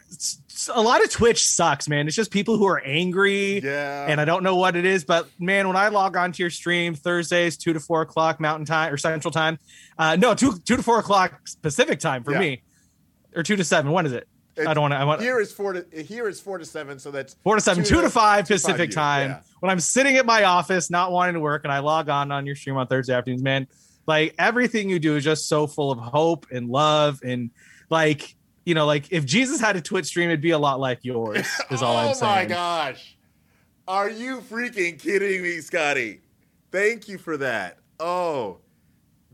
a 0.73 0.81
lot 0.81 1.03
of 1.03 1.09
Twitch 1.09 1.45
sucks, 1.45 1.87
man. 1.87 2.07
It's 2.07 2.15
just 2.15 2.31
people 2.31 2.57
who 2.57 2.65
are 2.65 2.79
angry. 2.79 3.59
Yeah. 3.59 4.05
And 4.07 4.19
I 4.19 4.25
don't 4.25 4.43
know 4.43 4.55
what 4.55 4.75
it 4.75 4.85
is, 4.85 5.03
but 5.03 5.27
man, 5.39 5.67
when 5.67 5.77
I 5.77 5.87
log 5.89 6.15
on 6.15 6.31
to 6.31 6.43
your 6.43 6.49
stream 6.49 6.95
Thursdays, 6.95 7.57
two 7.57 7.73
to 7.73 7.79
four 7.79 8.01
o'clock 8.01 8.39
Mountain 8.39 8.65
Time 8.65 8.93
or 8.93 8.97
Central 8.97 9.31
Time, 9.31 9.59
uh, 9.97 10.15
no, 10.15 10.33
two 10.33 10.57
two 10.65 10.77
to 10.77 10.83
four 10.83 10.99
o'clock 10.99 11.41
Pacific 11.61 11.99
Time 11.99 12.23
for 12.23 12.31
yeah. 12.31 12.39
me, 12.39 12.63
or 13.35 13.43
two 13.43 13.55
to 13.55 13.63
seven. 13.63 13.91
When 13.91 14.05
is 14.05 14.13
it? 14.13 14.27
I 14.57 14.73
don't 14.73 14.83
want 14.83 14.93
to. 14.93 14.97
I 14.97 15.03
want 15.03 15.21
here 15.21 15.39
is 15.39 15.51
four 15.51 15.73
to 15.73 15.85
here 16.03 16.27
is 16.29 16.39
four 16.39 16.57
to 16.57 16.65
seven, 16.65 16.97
so 16.97 17.11
that's 17.11 17.35
four 17.43 17.55
to 17.55 17.61
seven, 17.61 17.83
two, 17.83 17.95
two 17.95 18.01
to, 18.01 18.09
five 18.09 18.47
Pacific 18.47 18.93
five 18.93 18.95
time. 18.95 19.29
Yeah. 19.31 19.39
When 19.59 19.69
I'm 19.69 19.79
sitting 19.79 20.15
at 20.15 20.25
my 20.25 20.45
office, 20.45 20.89
not 20.89 21.11
wanting 21.11 21.33
to 21.33 21.39
work, 21.41 21.65
and 21.65 21.73
I 21.73 21.79
log 21.79 22.07
on 22.09 22.31
on 22.31 22.45
your 22.45 22.55
stream 22.55 22.77
on 22.77 22.87
Thursday 22.87 23.13
afternoons, 23.13 23.43
man, 23.43 23.67
like 24.07 24.33
everything 24.37 24.89
you 24.89 24.99
do 24.99 25.17
is 25.17 25.23
just 25.23 25.49
so 25.49 25.67
full 25.67 25.91
of 25.91 25.99
hope 25.99 26.47
and 26.51 26.69
love, 26.69 27.21
and 27.23 27.51
like 27.89 28.35
you 28.65 28.73
know, 28.73 28.85
like 28.85 29.11
if 29.11 29.25
Jesus 29.25 29.61
had 29.61 29.75
a 29.75 29.81
Twitch 29.81 30.07
stream, 30.07 30.29
it'd 30.29 30.41
be 30.41 30.51
a 30.51 30.59
lot 30.59 30.79
like 30.79 30.99
yours. 31.03 31.47
Is 31.71 31.81
all 31.81 31.95
I'm 31.95 32.13
saying. 32.13 32.29
Oh 32.29 32.33
my 32.33 32.45
gosh, 32.45 33.15
are 33.87 34.09
you 34.09 34.41
freaking 34.41 34.99
kidding 34.99 35.43
me, 35.43 35.61
Scotty? 35.61 36.21
Thank 36.71 37.07
you 37.07 37.17
for 37.17 37.37
that. 37.37 37.77
Oh, 37.99 38.57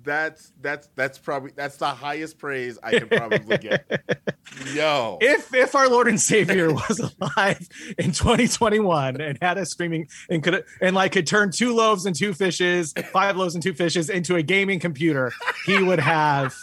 that's 0.03 0.51
that's 0.61 0.89
that's 0.95 1.17
probably 1.17 1.51
that's 1.55 1.77
the 1.77 1.87
highest 1.87 2.37
praise 2.37 2.77
I 2.83 2.91
can 2.99 3.07
probably 3.07 3.57
get. 3.57 3.85
Yo, 4.73 5.17
if 5.21 5.53
if 5.53 5.75
our 5.75 5.87
Lord 5.87 6.07
and 6.07 6.19
Savior 6.19 6.73
was 6.89 6.99
alive 6.99 7.67
in 7.97 8.11
2021 8.11 9.21
and 9.21 9.37
had 9.41 9.57
a 9.57 9.65
streaming 9.65 10.07
and 10.29 10.43
could 10.43 10.65
and 10.81 10.95
like 10.95 11.13
could 11.13 11.27
turn 11.27 11.51
two 11.51 11.73
loaves 11.73 12.05
and 12.05 12.15
two 12.15 12.33
fishes, 12.33 12.93
five 13.13 13.37
loaves 13.37 13.55
and 13.55 13.63
two 13.63 13.73
fishes 13.73 14.09
into 14.09 14.35
a 14.35 14.43
gaming 14.43 14.79
computer, 14.79 15.31
he 15.65 15.81
would 15.81 15.99
have 15.99 16.53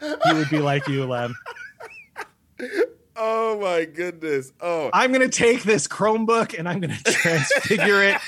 he 0.00 0.32
would 0.34 0.50
be 0.50 0.58
like 0.58 0.86
you, 0.88 1.06
Lem. 1.06 1.34
Oh 3.20 3.58
my 3.58 3.84
goodness. 3.84 4.52
Oh. 4.60 4.90
I'm 4.92 5.10
going 5.10 5.28
to 5.28 5.36
take 5.36 5.64
this 5.64 5.88
Chromebook 5.88 6.56
and 6.56 6.68
I'm 6.68 6.78
going 6.78 6.94
to 7.04 7.12
transfigure 7.12 8.04
it 8.04 8.20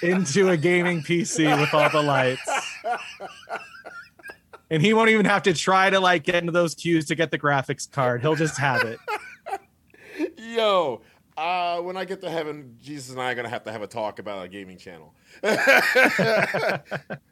into 0.00 0.48
a 0.48 0.56
gaming 0.56 1.02
PC 1.02 1.60
with 1.60 1.74
all 1.74 1.90
the 1.90 2.02
lights 2.02 2.48
and 4.70 4.82
he 4.82 4.92
won't 4.92 5.10
even 5.10 5.24
have 5.26 5.42
to 5.44 5.54
try 5.54 5.90
to 5.90 6.00
like 6.00 6.24
get 6.24 6.36
into 6.36 6.52
those 6.52 6.74
queues 6.74 7.06
to 7.06 7.14
get 7.14 7.30
the 7.30 7.38
graphics 7.38 7.90
card. 7.90 8.20
He'll 8.20 8.34
just 8.34 8.58
have 8.58 8.82
it. 8.82 8.98
Yo, 10.38 11.02
uh, 11.36 11.80
when 11.80 11.96
I 11.96 12.04
get 12.04 12.20
to 12.22 12.30
heaven, 12.30 12.76
Jesus 12.80 13.10
and 13.10 13.20
I 13.20 13.32
are 13.32 13.34
gonna 13.34 13.48
have 13.48 13.64
to 13.64 13.72
have 13.72 13.82
a 13.82 13.86
talk 13.86 14.18
about 14.18 14.44
a 14.44 14.48
gaming 14.48 14.78
channel. 14.78 15.14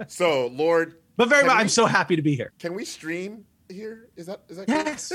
so, 0.07 0.51
Lord, 0.53 0.97
but 1.17 1.29
very 1.29 1.45
much, 1.45 1.57
I'm 1.57 1.69
so 1.69 1.87
happy 1.87 2.17
to 2.17 2.23
be 2.23 2.35
here. 2.37 2.53
Can 2.59 2.75
we 2.75 2.85
stream 2.85 3.45
here? 3.71 4.09
Is 4.17 4.27
that 4.27 4.43
is 4.49 4.57
that 4.57 4.69
yes? 4.69 5.13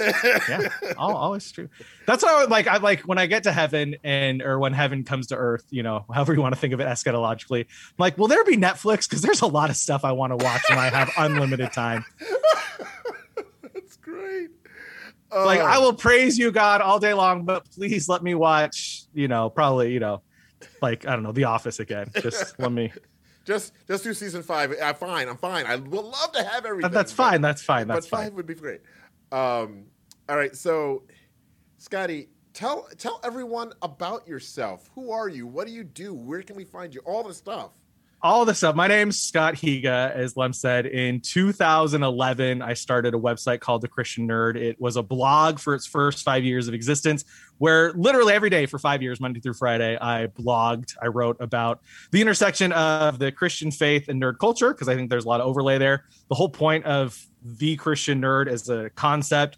yeah, 0.49 0.69
I'll 0.97 1.15
always 1.15 1.51
true. 1.51 1.69
That's 2.05 2.23
I 2.23 2.41
would 2.41 2.49
like. 2.49 2.67
I 2.67 2.77
like 2.77 3.01
when 3.01 3.17
I 3.17 3.25
get 3.25 3.43
to 3.43 3.51
heaven 3.51 3.95
and 4.03 4.41
or 4.41 4.59
when 4.59 4.73
heaven 4.73 5.03
comes 5.03 5.27
to 5.27 5.35
earth. 5.35 5.65
You 5.69 5.83
know, 5.83 6.05
however 6.13 6.33
you 6.33 6.41
want 6.41 6.55
to 6.55 6.61
think 6.61 6.73
of 6.73 6.79
it 6.79 6.87
eschatologically. 6.87 7.61
I'm 7.61 7.95
like, 7.97 8.17
will 8.17 8.27
there 8.27 8.43
be 8.43 8.57
Netflix? 8.57 9.09
Because 9.09 9.21
there's 9.21 9.41
a 9.41 9.47
lot 9.47 9.69
of 9.69 9.75
stuff 9.75 10.03
I 10.03 10.11
want 10.11 10.31
to 10.31 10.43
watch 10.43 10.63
when 10.69 10.79
I 10.79 10.89
have 10.89 11.11
unlimited 11.17 11.71
time. 11.73 12.05
That's 13.73 13.97
great. 13.97 14.49
Like 15.31 15.61
I 15.61 15.77
oh. 15.77 15.81
will 15.81 15.93
praise 15.93 16.37
you, 16.37 16.51
God, 16.51 16.81
all 16.81 16.99
day 16.99 17.13
long, 17.13 17.45
but 17.45 17.69
please 17.71 18.09
let 18.09 18.21
me 18.21 18.35
watch. 18.35 19.03
You 19.13 19.27
know, 19.27 19.49
probably 19.49 19.93
you 19.93 19.99
know, 19.99 20.21
like 20.81 21.07
I 21.07 21.13
don't 21.13 21.23
know, 21.23 21.31
The 21.31 21.45
Office 21.45 21.79
again. 21.79 22.11
Just 22.15 22.59
let 22.59 22.71
me. 22.71 22.91
Just 23.51 23.73
just 23.85 24.05
do 24.05 24.13
season 24.13 24.43
five. 24.43 24.73
I'm 24.81 24.95
fine. 24.95 25.27
I'm 25.27 25.35
fine. 25.35 25.65
I 25.65 25.75
would 25.75 26.05
love 26.05 26.31
to 26.31 26.41
have 26.41 26.65
everything. 26.65 26.89
That's 26.91 27.11
fine. 27.11 27.41
But, 27.41 27.49
that's 27.49 27.61
fine. 27.61 27.85
That's 27.85 28.07
but 28.07 28.17
fine. 28.17 28.25
five 28.27 28.33
would 28.35 28.45
be 28.45 28.55
great. 28.55 28.79
Um, 29.33 29.87
all 30.29 30.37
right. 30.37 30.55
So, 30.55 31.03
Scotty, 31.77 32.29
tell 32.53 32.87
tell 32.97 33.19
everyone 33.25 33.73
about 33.81 34.25
yourself. 34.25 34.89
Who 34.95 35.11
are 35.11 35.27
you? 35.27 35.47
What 35.47 35.67
do 35.67 35.73
you 35.73 35.83
do? 35.83 36.13
Where 36.13 36.41
can 36.43 36.55
we 36.55 36.63
find 36.63 36.95
you? 36.95 37.01
All 37.01 37.23
the 37.23 37.33
stuff 37.33 37.73
all 38.23 38.45
this 38.45 38.59
stuff. 38.59 38.75
My 38.75 38.87
name's 38.87 39.19
Scott 39.19 39.55
Higa, 39.55 40.13
as 40.13 40.37
Lem 40.37 40.53
said. 40.53 40.85
In 40.85 41.21
2011, 41.21 42.61
I 42.61 42.73
started 42.75 43.15
a 43.15 43.17
website 43.17 43.61
called 43.61 43.81
The 43.81 43.87
Christian 43.87 44.27
Nerd. 44.27 44.55
It 44.55 44.79
was 44.79 44.95
a 44.95 45.01
blog 45.01 45.57
for 45.59 45.73
its 45.73 45.87
first 45.87 46.23
five 46.23 46.43
years 46.43 46.67
of 46.67 46.75
existence, 46.75 47.25
where 47.57 47.93
literally 47.93 48.33
every 48.33 48.51
day 48.51 48.67
for 48.67 48.77
five 48.77 49.01
years, 49.01 49.19
Monday 49.19 49.39
through 49.39 49.55
Friday, 49.55 49.97
I 49.99 50.27
blogged. 50.27 50.95
I 51.01 51.07
wrote 51.07 51.37
about 51.39 51.81
the 52.11 52.21
intersection 52.21 52.71
of 52.73 53.17
the 53.17 53.31
Christian 53.31 53.71
faith 53.71 54.07
and 54.07 54.21
nerd 54.21 54.37
culture, 54.37 54.71
because 54.71 54.87
I 54.87 54.95
think 54.95 55.09
there's 55.09 55.25
a 55.25 55.29
lot 55.29 55.41
of 55.41 55.47
overlay 55.47 55.79
there. 55.79 56.05
The 56.29 56.35
whole 56.35 56.49
point 56.49 56.85
of 56.85 57.19
the 57.43 57.75
Christian 57.77 58.21
nerd 58.21 58.47
as 58.47 58.69
a 58.69 58.91
concept 58.91 59.57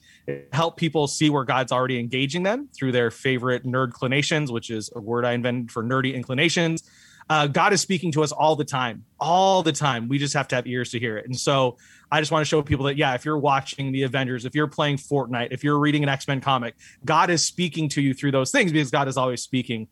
help 0.53 0.77
people 0.77 1.07
see 1.07 1.29
where 1.29 1.43
God's 1.43 1.73
already 1.73 1.99
engaging 1.99 2.43
them 2.43 2.69
through 2.73 2.93
their 2.93 3.11
favorite 3.11 3.65
nerdclinations, 3.65 4.51
which 4.51 4.69
is 4.69 4.89
a 4.95 5.01
word 5.01 5.25
I 5.25 5.33
invented 5.33 5.69
for 5.69 5.83
nerdy 5.83 6.13
inclinations 6.13 6.89
uh, 7.29 7.47
God 7.47 7.73
is 7.73 7.81
speaking 7.81 8.11
to 8.13 8.23
us 8.23 8.31
all 8.31 8.55
the 8.55 8.65
time, 8.65 9.05
all 9.19 9.63
the 9.63 9.71
time. 9.71 10.07
We 10.07 10.17
just 10.17 10.33
have 10.33 10.47
to 10.49 10.55
have 10.55 10.67
ears 10.67 10.91
to 10.91 10.99
hear 10.99 11.17
it. 11.17 11.25
And 11.25 11.37
so 11.37 11.77
I 12.11 12.19
just 12.19 12.31
want 12.31 12.45
to 12.45 12.49
show 12.49 12.61
people 12.61 12.85
that, 12.85 12.97
yeah, 12.97 13.13
if 13.15 13.25
you're 13.25 13.37
watching 13.37 13.91
the 13.91 14.03
Avengers, 14.03 14.45
if 14.45 14.55
you're 14.55 14.67
playing 14.67 14.97
Fortnite, 14.97 15.49
if 15.51 15.63
you're 15.63 15.79
reading 15.79 16.03
an 16.03 16.09
X 16.09 16.27
Men 16.27 16.41
comic, 16.41 16.75
God 17.05 17.29
is 17.29 17.45
speaking 17.45 17.89
to 17.89 18.01
you 18.01 18.13
through 18.13 18.31
those 18.31 18.51
things 18.51 18.71
because 18.71 18.91
God 18.91 19.07
is 19.07 19.17
always 19.17 19.41
speaking 19.41 19.87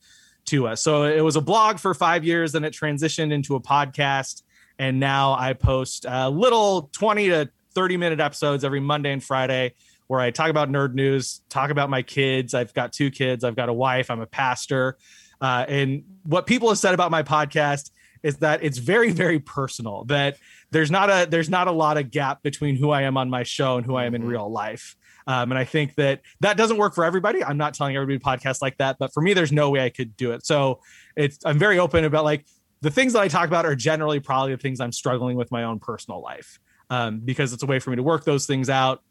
to 0.45 0.67
us. 0.67 0.81
So 0.81 1.03
it 1.03 1.21
was 1.21 1.35
a 1.35 1.41
blog 1.41 1.79
for 1.79 1.93
five 1.93 2.23
years, 2.23 2.51
then 2.51 2.63
it 2.63 2.73
transitioned 2.73 3.31
into 3.31 3.55
a 3.55 3.59
podcast. 3.59 4.43
And 4.79 4.99
now 4.99 5.33
I 5.33 5.53
post 5.53 6.05
a 6.07 6.29
little 6.29 6.89
20 6.93 7.29
to 7.29 7.49
30 7.73 7.97
minute 7.97 8.19
episodes 8.19 8.63
every 8.63 8.79
Monday 8.79 9.11
and 9.11 9.23
Friday 9.23 9.75
where 10.07 10.19
I 10.19 10.29
talk 10.29 10.49
about 10.49 10.69
nerd 10.69 10.93
news, 10.93 11.41
talk 11.47 11.69
about 11.69 11.89
my 11.89 12.01
kids. 12.01 12.53
I've 12.53 12.73
got 12.73 12.91
two 12.91 13.11
kids, 13.11 13.45
I've 13.45 13.55
got 13.55 13.69
a 13.69 13.73
wife, 13.73 14.11
I'm 14.11 14.19
a 14.19 14.25
pastor. 14.25 14.97
Uh, 15.41 15.65
and 15.67 16.03
what 16.23 16.45
people 16.45 16.69
have 16.69 16.77
said 16.77 16.93
about 16.93 17.11
my 17.11 17.23
podcast 17.23 17.91
is 18.23 18.37
that 18.37 18.63
it's 18.63 18.77
very, 18.77 19.11
very 19.11 19.39
personal, 19.39 20.05
that 20.05 20.37
there's 20.69 20.91
not 20.91 21.09
a 21.09 21.27
there's 21.29 21.49
not 21.49 21.67
a 21.67 21.71
lot 21.71 21.97
of 21.97 22.11
gap 22.11 22.43
between 22.43 22.75
who 22.75 22.91
I 22.91 23.01
am 23.01 23.17
on 23.17 23.29
my 23.29 23.43
show 23.43 23.77
and 23.77 23.85
who 23.85 23.95
I 23.95 24.05
am 24.05 24.15
in 24.15 24.21
mm-hmm. 24.21 24.31
real 24.31 24.51
life. 24.51 24.95
Um, 25.27 25.51
and 25.51 25.57
I 25.59 25.65
think 25.65 25.95
that 25.95 26.21
that 26.39 26.57
doesn't 26.57 26.77
work 26.77 26.95
for 26.95 27.03
everybody. 27.03 27.43
I'm 27.43 27.57
not 27.57 27.73
telling 27.73 27.95
everybody 27.95 28.19
to 28.19 28.23
podcast 28.23 28.61
like 28.61 28.77
that, 28.77 28.97
but 28.99 29.13
for 29.13 29.21
me, 29.21 29.33
there's 29.33 29.51
no 29.51 29.69
way 29.69 29.83
I 29.83 29.89
could 29.89 30.15
do 30.17 30.31
it. 30.31 30.45
So 30.45 30.79
it's 31.15 31.39
I'm 31.45 31.59
very 31.59 31.79
open 31.79 32.05
about 32.05 32.23
like 32.23 32.45
the 32.81 32.91
things 32.91 33.13
that 33.13 33.21
I 33.21 33.27
talk 33.27 33.47
about 33.47 33.65
are 33.65 33.75
generally 33.75 34.19
probably 34.19 34.53
the 34.53 34.61
things 34.61 34.79
I'm 34.79 34.91
struggling 34.91 35.37
with 35.37 35.51
my 35.51 35.63
own 35.63 35.79
personal 35.79 36.21
life 36.21 36.59
um, 36.89 37.19
because 37.19 37.53
it's 37.53 37.63
a 37.63 37.67
way 37.67 37.79
for 37.79 37.91
me 37.91 37.95
to 37.95 38.03
work 38.03 38.25
those 38.25 38.45
things 38.45 38.69
out 38.69 39.03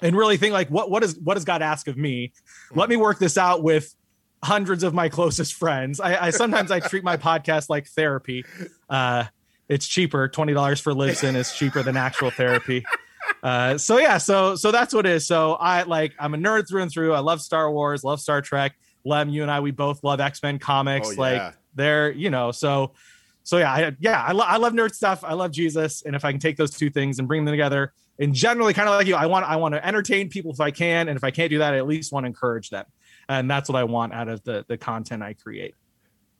and 0.00 0.16
really 0.16 0.36
think 0.36 0.52
like 0.52 0.68
what 0.68 0.90
what 0.90 1.02
is 1.02 1.18
what 1.18 1.34
does 1.34 1.44
God 1.44 1.62
ask 1.62 1.88
of 1.88 1.96
me? 1.96 2.32
Let 2.74 2.88
me 2.88 2.96
work 2.96 3.18
this 3.18 3.38
out 3.38 3.62
with 3.62 3.94
hundreds 4.42 4.82
of 4.82 4.94
my 4.94 5.08
closest 5.08 5.54
friends. 5.54 6.00
I, 6.00 6.26
I 6.26 6.30
sometimes 6.30 6.70
I 6.70 6.80
treat 6.80 7.04
my 7.04 7.16
podcast 7.16 7.68
like 7.68 7.86
therapy. 7.88 8.44
Uh, 8.88 9.24
it's 9.68 9.86
cheaper. 9.86 10.28
Twenty 10.28 10.54
dollars 10.54 10.80
for 10.80 10.92
Libsyn 10.92 11.34
is 11.34 11.52
cheaper 11.52 11.82
than 11.82 11.96
actual 11.96 12.30
therapy. 12.30 12.84
Uh, 13.42 13.76
so 13.78 13.98
yeah, 13.98 14.18
so 14.18 14.54
so 14.54 14.70
that's 14.70 14.94
what 14.94 15.06
it 15.06 15.12
is. 15.12 15.26
So 15.26 15.54
I 15.54 15.82
like 15.82 16.14
I'm 16.18 16.34
a 16.34 16.38
nerd 16.38 16.68
through 16.68 16.82
and 16.82 16.90
through. 16.90 17.14
I 17.14 17.20
love 17.20 17.40
Star 17.40 17.70
Wars, 17.70 18.04
love 18.04 18.20
Star 18.20 18.40
Trek. 18.40 18.74
Lem, 19.04 19.28
you 19.28 19.42
and 19.42 19.50
I, 19.50 19.60
we 19.60 19.70
both 19.70 20.02
love 20.02 20.20
X 20.20 20.42
Men 20.42 20.58
comics. 20.58 21.08
Oh, 21.08 21.12
yeah. 21.12 21.18
Like 21.18 21.54
they're 21.74 22.10
you 22.10 22.30
know 22.30 22.50
so 22.50 22.92
so 23.44 23.58
yeah 23.58 23.72
I, 23.72 23.96
yeah 24.00 24.22
I, 24.22 24.32
lo- 24.32 24.44
I 24.46 24.56
love 24.56 24.72
nerd 24.72 24.94
stuff. 24.94 25.22
I 25.22 25.34
love 25.34 25.52
Jesus, 25.52 26.02
and 26.02 26.16
if 26.16 26.24
I 26.24 26.32
can 26.32 26.40
take 26.40 26.56
those 26.56 26.72
two 26.72 26.90
things 26.90 27.18
and 27.18 27.28
bring 27.28 27.44
them 27.44 27.52
together, 27.52 27.92
and 28.18 28.34
generally 28.34 28.74
kind 28.74 28.88
of 28.88 28.96
like 28.96 29.06
you, 29.06 29.14
I 29.14 29.26
want 29.26 29.46
I 29.46 29.56
want 29.56 29.74
to 29.74 29.86
entertain 29.86 30.28
people 30.28 30.52
if 30.52 30.60
I 30.60 30.70
can, 30.70 31.08
and 31.08 31.16
if 31.16 31.22
I 31.22 31.30
can't 31.30 31.50
do 31.50 31.58
that, 31.58 31.74
I 31.74 31.78
at 31.78 31.86
least 31.86 32.12
want 32.12 32.24
to 32.24 32.28
encourage 32.28 32.70
them, 32.70 32.86
and 33.28 33.50
that's 33.50 33.68
what 33.68 33.76
I 33.76 33.84
want 33.84 34.12
out 34.12 34.28
of 34.28 34.42
the 34.44 34.64
the 34.68 34.76
content 34.76 35.22
I 35.22 35.34
create. 35.34 35.74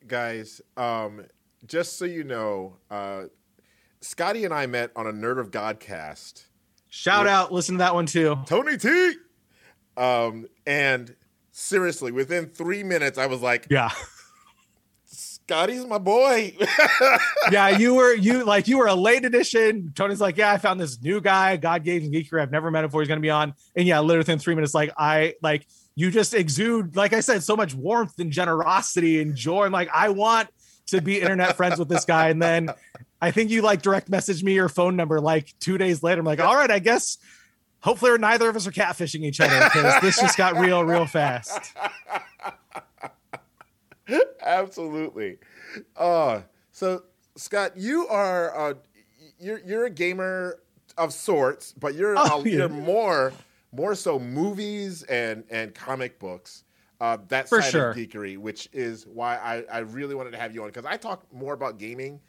Guys, 0.07 0.61
um, 0.76 1.25
just 1.66 1.99
so 1.99 2.05
you 2.05 2.25
know, 2.25 2.76
uh, 2.90 3.25
Scotty 4.00 4.45
and 4.45 4.55
I 4.55 4.66
met 4.66 4.90
on 4.95 5.07
a 5.07 5.12
Nerd 5.12 5.38
of 5.40 5.50
Godcast. 5.50 6.47
Shout 6.88 7.26
out, 7.26 7.52
listen 7.52 7.75
to 7.75 7.78
that 7.78 7.95
one 7.95 8.07
too. 8.07 8.38
Tony 8.47 8.78
T. 8.78 9.14
Um, 9.97 10.47
and 10.66 11.14
seriously, 11.52 12.12
within 12.12 12.47
three 12.47 12.83
minutes, 12.83 13.19
I 13.19 13.26
was 13.26 13.40
like, 13.43 13.66
Yeah. 13.71 13.90
Scotty's 15.07 15.87
my 15.87 15.99
boy. 15.99 16.57
yeah, 17.52 17.69
you 17.69 17.95
were 17.95 18.12
you 18.12 18.45
like 18.45 18.66
you 18.66 18.78
were 18.78 18.88
a 18.88 18.95
late 18.95 19.25
edition. 19.25 19.93
Tony's 19.95 20.21
like, 20.21 20.37
yeah, 20.37 20.50
I 20.50 20.59
found 20.59 20.81
this 20.81 21.00
new 21.00 21.21
guy, 21.21 21.57
God 21.57 21.85
gave 21.85 22.02
me 22.02 22.11
geekery. 22.11 22.43
I've 22.43 22.50
never 22.50 22.69
met 22.71 22.83
him 22.83 22.88
before. 22.88 23.00
He's 23.02 23.09
gonna 23.09 23.21
be 23.21 23.31
on, 23.31 23.55
and 23.76 23.87
yeah, 23.87 24.00
literally 24.00 24.19
within 24.19 24.40
three 24.40 24.57
minutes, 24.57 24.75
like 24.75 24.90
I 24.99 25.35
like 25.43 25.69
you 25.97 26.11
just 26.11 26.35
exude, 26.35 26.95
like 26.95 27.12
I 27.15 27.21
said, 27.21 27.43
so 27.43 27.57
much 27.57 27.75
warmth 27.75 28.19
and 28.19 28.31
generosity 28.31 29.21
and 29.21 29.35
joy. 29.35 29.65
I'm 29.65 29.73
like, 29.73 29.88
I 29.93 30.11
want 30.11 30.49
to 30.88 31.00
be 31.00 31.21
internet 31.21 31.57
friends 31.57 31.79
with 31.79 31.88
this 31.88 32.05
guy. 32.05 32.29
And 32.29 32.41
then 32.41 32.69
I 33.21 33.31
think 33.31 33.50
you 33.50 33.62
like 33.62 33.83
direct 33.83 34.09
message 34.11 34.45
me 34.45 34.55
your 34.55 34.69
phone 34.69 34.95
number 34.95 35.21
like 35.21 35.55
two 35.59 35.79
days 35.79 36.03
later. 36.03 36.21
I'm 36.21 36.26
like, 36.26 36.38
all 36.38 36.55
right, 36.55 36.71
I 36.71 36.79
guess 36.79 37.16
hopefully 37.81 38.16
neither 38.18 38.49
of 38.49 38.57
us 38.57 38.66
are 38.66 38.73
catfishing 38.73 39.25
each 39.25 39.40
other 39.40 39.59
because 39.64 40.01
this 40.03 40.20
just 40.20 40.37
got 40.37 40.57
real, 40.57 40.85
real 40.85 41.07
fast. 41.07 41.75
Absolutely. 44.42 45.38
Uh, 45.97 46.42
so 46.73 47.05
Scott, 47.37 47.73
you 47.77 48.07
are 48.09 48.70
uh, 48.70 48.75
you're 49.40 49.61
you're 49.61 49.87
a 49.87 49.90
gamer 49.90 50.59
of 50.97 51.12
sorts, 51.12 51.73
but 51.73 51.94
you're 51.94 52.14
oh, 52.16 52.44
yeah. 52.44 52.59
you're 52.59 52.68
more 52.68 53.33
more 53.77 53.95
so 53.95 54.19
movies 54.19 55.03
and 55.05 55.45
and 55.51 55.75
comic 55.75 56.19
books 56.19 56.65
uh, 57.01 57.19
that 57.29 57.49
For 57.49 57.62
side 57.62 57.71
sure. 57.71 57.91
of 57.91 57.97
geekery, 57.97 58.39
which 58.39 58.69
is 58.73 59.07
why 59.07 59.37
I, 59.37 59.65
I 59.71 59.79
really 59.81 60.15
wanted 60.15 60.33
to 60.33 60.39
have 60.39 60.55
you 60.55 60.62
on 60.62 60.69
because 60.69 60.87
I 60.87 60.97
talk 60.97 61.33
more 61.33 61.53
about 61.53 61.79
gaming. 61.79 62.21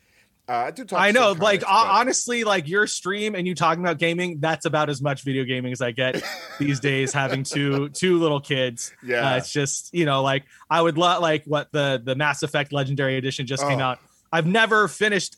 Uh, 0.50 0.54
I 0.54 0.72
do 0.72 0.86
talk. 0.86 1.00
I 1.00 1.12
know, 1.12 1.34
comics, 1.34 1.42
like 1.42 1.60
but... 1.62 1.70
honestly, 1.70 2.44
like 2.44 2.68
your 2.68 2.88
stream 2.88 3.36
and 3.36 3.46
you 3.46 3.54
talking 3.54 3.84
about 3.84 3.98
gaming, 3.98 4.40
that's 4.40 4.66
about 4.66 4.90
as 4.90 5.02
much 5.02 5.24
video 5.24 5.44
gaming 5.44 5.74
as 5.74 5.82
I 5.82 5.92
get 5.92 6.24
these 6.60 6.80
days. 6.80 7.12
Having 7.12 7.44
two 7.44 7.90
two 7.90 8.20
little 8.20 8.40
kids, 8.40 8.94
yeah, 9.04 9.34
uh, 9.34 9.38
it's 9.38 9.52
just 9.52 9.94
you 9.94 10.06
know, 10.06 10.22
like 10.22 10.46
I 10.70 10.82
would 10.82 10.98
love 10.98 11.22
like 11.22 11.44
what 11.46 11.72
the 11.72 12.02
the 12.04 12.16
Mass 12.16 12.44
Effect 12.44 12.72
Legendary 12.72 13.18
Edition 13.18 13.46
just 13.46 13.64
oh. 13.64 13.68
came 13.68 13.80
out. 13.80 14.00
I've 14.32 14.48
never 14.48 14.88
finished 14.88 15.38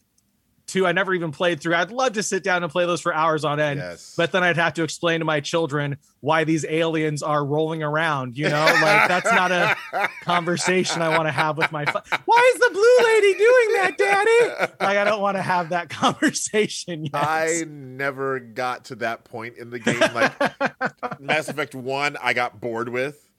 two 0.69 0.87
I 0.87 0.91
never 0.91 1.13
even 1.13 1.31
played 1.31 1.59
through. 1.59 1.75
I'd 1.75 1.91
love 1.91 2.13
to 2.13 2.23
sit 2.23 2.43
down 2.43 2.63
and 2.63 2.71
play 2.71 2.85
those 2.85 3.01
for 3.01 3.13
hours 3.13 3.43
on 3.43 3.59
end, 3.59 3.79
yes. 3.79 4.13
but 4.15 4.31
then 4.31 4.43
I'd 4.43 4.57
have 4.57 4.73
to 4.75 4.83
explain 4.83 5.19
to 5.19 5.25
my 5.25 5.39
children 5.39 5.97
why 6.21 6.43
these 6.43 6.65
aliens 6.65 7.23
are 7.23 7.43
rolling 7.45 7.83
around. 7.83 8.37
You 8.37 8.49
know, 8.49 8.65
like 8.65 9.07
that's 9.07 9.31
not 9.31 9.51
a 9.51 9.75
conversation 10.23 11.01
I 11.01 11.09
want 11.09 11.27
to 11.27 11.31
have 11.31 11.57
with 11.57 11.71
my. 11.71 11.85
why 11.85 12.51
is 12.53 12.59
the 12.59 12.69
blue 12.71 13.05
lady 13.05 13.33
doing 13.33 13.73
that, 13.75 13.97
Daddy? 13.97 14.69
Like 14.79 14.97
I 14.97 15.03
don't 15.03 15.21
want 15.21 15.37
to 15.37 15.41
have 15.41 15.69
that 15.69 15.89
conversation. 15.89 17.05
Yet. 17.05 17.15
I 17.15 17.63
never 17.67 18.39
got 18.39 18.85
to 18.85 18.95
that 18.95 19.23
point 19.23 19.57
in 19.57 19.69
the 19.69 19.79
game. 19.79 19.99
Like 19.99 21.19
Mass 21.19 21.49
Effect 21.49 21.75
One, 21.75 22.17
I 22.21 22.33
got 22.33 22.59
bored 22.59 22.89
with, 22.89 23.29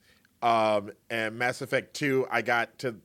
um, 0.41 0.91
and 1.09 1.37
Mass 1.37 1.61
Effect 1.61 1.93
Two, 1.93 2.27
I 2.29 2.41
got 2.41 2.79
to. 2.79 2.95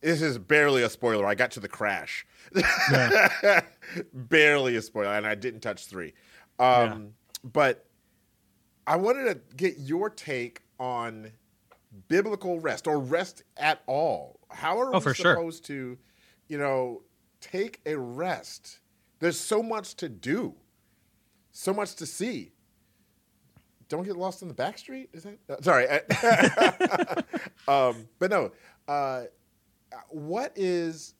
This 0.00 0.22
is 0.22 0.38
barely 0.38 0.82
a 0.82 0.88
spoiler. 0.88 1.26
I 1.26 1.34
got 1.34 1.50
to 1.52 1.60
the 1.60 1.68
crash 1.68 2.24
yeah. 2.54 3.60
Barely 4.12 4.76
a 4.76 4.82
spoiler, 4.82 5.14
and 5.14 5.26
I 5.26 5.34
didn't 5.34 5.60
touch 5.60 5.86
three. 5.86 6.14
Um, 6.58 6.64
yeah. 6.64 6.96
But 7.44 7.86
I 8.86 8.96
wanted 8.96 9.24
to 9.24 9.56
get 9.56 9.78
your 9.78 10.10
take 10.10 10.62
on 10.78 11.32
biblical 12.08 12.60
rest 12.60 12.86
or 12.86 12.98
rest 12.98 13.42
at 13.56 13.82
all. 13.86 14.40
How 14.50 14.78
are 14.80 14.94
oh, 14.94 14.98
we 14.98 15.14
supposed 15.14 15.66
sure. 15.66 15.76
to, 15.76 15.98
you 16.48 16.58
know, 16.58 17.02
take 17.40 17.80
a 17.86 17.96
rest? 17.96 18.80
There's 19.20 19.38
so 19.38 19.62
much 19.62 19.94
to 19.96 20.08
do, 20.08 20.54
so 21.52 21.72
much 21.72 21.94
to 21.96 22.06
see. 22.06 22.52
Don't 23.88 24.04
get 24.04 24.16
lost 24.16 24.42
in 24.42 24.48
the 24.48 24.54
back 24.54 24.76
street. 24.76 25.08
Is 25.14 25.24
that 25.24 25.38
uh, 25.48 25.62
sorry? 25.62 25.86
um, 27.68 28.06
but 28.18 28.30
no. 28.30 28.52
Uh, 28.86 29.24
what 30.10 30.56
is 30.56 31.14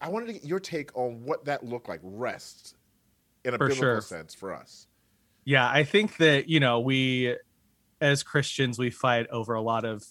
I 0.00 0.08
wanted 0.08 0.26
to 0.26 0.32
get 0.34 0.44
your 0.44 0.60
take 0.60 0.96
on 0.96 1.24
what 1.24 1.44
that 1.46 1.64
looked 1.64 1.88
like, 1.88 2.00
rest 2.02 2.76
in 3.44 3.54
a 3.54 3.58
for 3.58 3.68
biblical 3.68 3.82
sure. 3.82 4.00
sense 4.00 4.34
for 4.34 4.54
us. 4.54 4.86
Yeah, 5.44 5.68
I 5.68 5.84
think 5.84 6.16
that, 6.16 6.48
you 6.48 6.60
know, 6.60 6.80
we 6.80 7.36
as 8.00 8.22
Christians, 8.22 8.78
we 8.78 8.90
fight 8.90 9.28
over 9.28 9.54
a 9.54 9.62
lot 9.62 9.84
of 9.84 10.04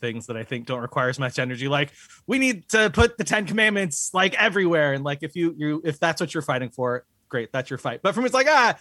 things 0.00 0.26
that 0.26 0.36
I 0.36 0.42
think 0.42 0.66
don't 0.66 0.80
require 0.80 1.08
as 1.08 1.18
much 1.18 1.38
energy. 1.38 1.68
Like 1.68 1.92
we 2.26 2.38
need 2.38 2.68
to 2.70 2.90
put 2.90 3.16
the 3.16 3.24
Ten 3.24 3.46
Commandments 3.46 4.10
like 4.12 4.34
everywhere. 4.34 4.92
And 4.92 5.04
like 5.04 5.20
if 5.22 5.36
you 5.36 5.54
you 5.56 5.80
if 5.84 5.98
that's 5.98 6.20
what 6.20 6.34
you're 6.34 6.42
fighting 6.42 6.70
for, 6.70 7.06
great, 7.28 7.52
that's 7.52 7.70
your 7.70 7.78
fight. 7.78 8.00
But 8.02 8.14
for 8.14 8.20
me, 8.20 8.26
it's 8.26 8.34
like, 8.34 8.48
ah, 8.50 8.76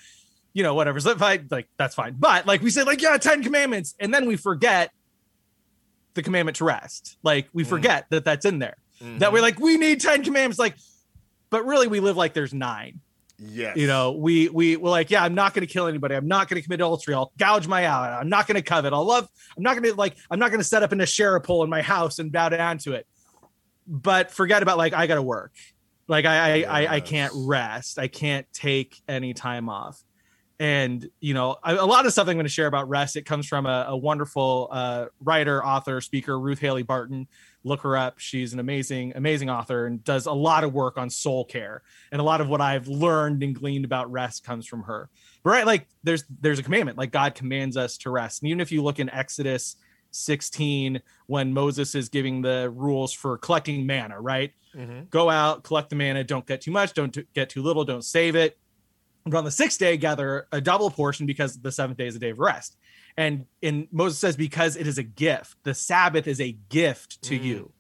you 0.54 0.64
know, 0.64 0.74
whatever. 0.74 1.00
So 1.00 1.12
if 1.12 1.22
I 1.22 1.40
like 1.50 1.70
that's 1.78 1.96
fine. 1.96 2.16
But 2.18 2.46
like 2.46 2.62
we 2.62 2.72
say, 2.72 2.84
like, 2.84 3.02
yeah, 3.02 3.18
Ten 3.18 3.44
Commandments, 3.44 3.96
and 4.00 4.14
then 4.14 4.26
we 4.26 4.36
forget 4.36 4.92
the 6.14 6.24
commandment 6.24 6.58
to 6.58 6.66
rest. 6.66 7.18
Like 7.24 7.48
we 7.54 7.64
mm. 7.64 7.68
forget 7.68 8.06
mm. 8.06 8.10
that 8.10 8.26
that's 8.26 8.46
in 8.46 8.60
there 8.60 8.78
mm-hmm. 9.02 9.20
that 9.20 9.34
we're 9.34 9.42
like, 9.42 9.60
we 9.60 9.78
need 9.78 10.02
10 10.02 10.24
commandments. 10.24 10.60
Like, 10.60 10.76
but 11.50 11.66
really 11.66 11.88
we 11.88 12.00
live 12.00 12.18
like 12.18 12.34
there's 12.34 12.54
nine. 12.54 13.02
Yes. 13.44 13.76
You 13.76 13.88
know, 13.88 14.12
we 14.12 14.50
we 14.50 14.78
we're 14.78 14.92
like, 14.92 15.10
yeah, 15.10 15.24
I'm 15.24 15.34
not 15.34 15.56
going 15.56 15.66
to 15.66 15.72
kill 15.72 15.88
anybody. 15.88 16.14
I'm 16.14 16.28
not 16.28 16.48
going 16.48 16.62
to 16.62 16.64
commit 16.64 16.80
adultery. 16.80 17.16
I'll 17.16 17.32
gouge 17.40 17.68
my 17.68 17.88
eye. 17.88 18.20
I'm 18.20 18.30
not 18.30 18.46
going 18.46 18.56
to 18.56 18.62
covet. 18.62 18.94
I'll 18.94 19.04
love. 19.04 19.28
I'm 19.58 19.64
not 19.64 19.74
going 19.74 19.92
to 19.92 19.96
like. 19.96 20.16
I'm 20.30 20.38
not 20.38 20.52
going 20.52 20.60
to 20.60 20.64
set 20.64 20.84
up 20.84 20.92
an 20.92 21.02
Asherah 21.02 21.42
pole 21.42 21.64
in 21.64 21.70
my 21.70 21.82
house 21.82 22.20
and 22.20 22.32
bow 22.32 22.50
down 22.50 22.78
to 22.80 22.94
it. 22.94 23.08
But 23.88 24.30
forget 24.30 24.62
about 24.62 24.78
like 24.78 24.94
I 24.94 25.08
got 25.08 25.16
to 25.16 25.24
work. 25.24 25.54
Like 26.08 26.26
I 26.26 26.56
yes. 26.56 26.70
I, 26.70 26.86
I 26.86 26.94
I 26.96 27.00
can't 27.00 27.34
rest. 27.36 27.98
I 27.98 28.08
can't 28.08 28.46
take 28.54 29.02
any 29.08 29.34
time 29.34 29.70
off. 29.70 30.00
And 30.62 31.10
you 31.20 31.34
know, 31.34 31.58
a, 31.64 31.74
a 31.74 31.88
lot 31.88 32.06
of 32.06 32.12
stuff 32.12 32.28
I'm 32.28 32.36
going 32.36 32.46
to 32.46 32.50
share 32.50 32.68
about 32.68 32.88
rest. 32.88 33.16
It 33.16 33.26
comes 33.26 33.48
from 33.48 33.66
a, 33.66 33.86
a 33.90 33.98
wonderful 33.98 34.68
uh, 34.70 35.06
writer, 35.20 35.66
author, 35.66 36.00
speaker, 36.02 36.40
Ruth 36.40 36.60
Haley 36.60 36.84
Barton 36.84 37.28
look 37.64 37.82
her 37.82 37.98
up. 37.98 38.20
She's 38.20 38.54
an 38.54 38.60
amazing, 38.60 39.14
amazing 39.16 39.50
author 39.50 39.88
and 39.88 40.04
does 40.04 40.28
a 40.28 40.32
lot 40.32 40.64
of 40.64 40.72
work 40.72 41.00
on 41.00 41.10
soul 41.10 41.46
care. 41.46 41.82
And 42.12 42.22
a 42.22 42.24
lot 42.24 42.42
of 42.42 42.48
what 42.48 42.62
I've 42.62 42.88
learned 42.88 43.42
and 43.42 43.56
gleaned 43.56 43.86
about 43.86 44.12
rest 44.12 44.44
comes 44.44 44.68
from 44.68 44.84
her. 44.84 45.10
But 45.44 45.50
right, 45.50 45.66
like 45.66 45.88
there's 46.04 46.26
there's 46.42 46.60
a 46.60 46.64
commandment, 46.64 46.96
like 46.96 47.12
God 47.12 47.34
commands 47.34 47.76
us 47.76 47.98
to 47.98 48.12
rest. 48.12 48.44
And 48.44 48.50
even 48.50 48.62
if 48.62 48.72
you 48.72 48.84
look 48.84 49.00
in 49.00 49.10
Exodus 49.10 49.78
16, 50.12 51.02
when 51.26 51.54
Moses 51.54 51.96
is 51.96 52.08
giving 52.08 52.44
the 52.44 52.70
rules 52.70 53.14
for 53.14 53.40
collecting 53.40 53.84
manna, 53.88 54.22
right? 54.22 54.54
Mm-hmm. 54.76 55.06
Go 55.10 55.28
out, 55.32 55.64
collect 55.64 55.90
the 55.90 55.96
manna, 55.96 56.24
don't 56.24 56.46
get 56.46 56.62
too 56.62 56.72
much, 56.72 56.94
don't 56.94 57.18
get 57.34 57.50
too 57.50 57.64
little, 57.64 57.84
don't 57.84 58.06
save 58.06 58.36
it. 58.36 58.60
But 59.26 59.38
on 59.38 59.46
the 59.46 59.52
sixth 59.52 59.80
day, 59.80 59.98
gather 59.98 60.48
a 60.52 60.60
double 60.60 60.90
portion 60.90 61.26
because 61.26 61.60
the 61.60 61.72
seventh 61.72 61.98
day 61.98 62.08
is 62.08 62.16
a 62.16 62.20
day 62.20 62.32
of 62.32 62.40
rest 62.40 62.78
and 63.18 63.46
and 63.62 63.88
Moses 63.92 64.20
says 64.20 64.36
because 64.36 64.76
it 64.76 64.88
is 64.88 64.98
a 64.98 65.04
gift 65.04 65.56
the 65.64 65.74
Sabbath 65.74 66.28
is 66.28 66.40
a 66.40 66.54
gift 66.70 67.22
to 67.24 67.38
mm. 67.38 67.44
you 67.44 67.74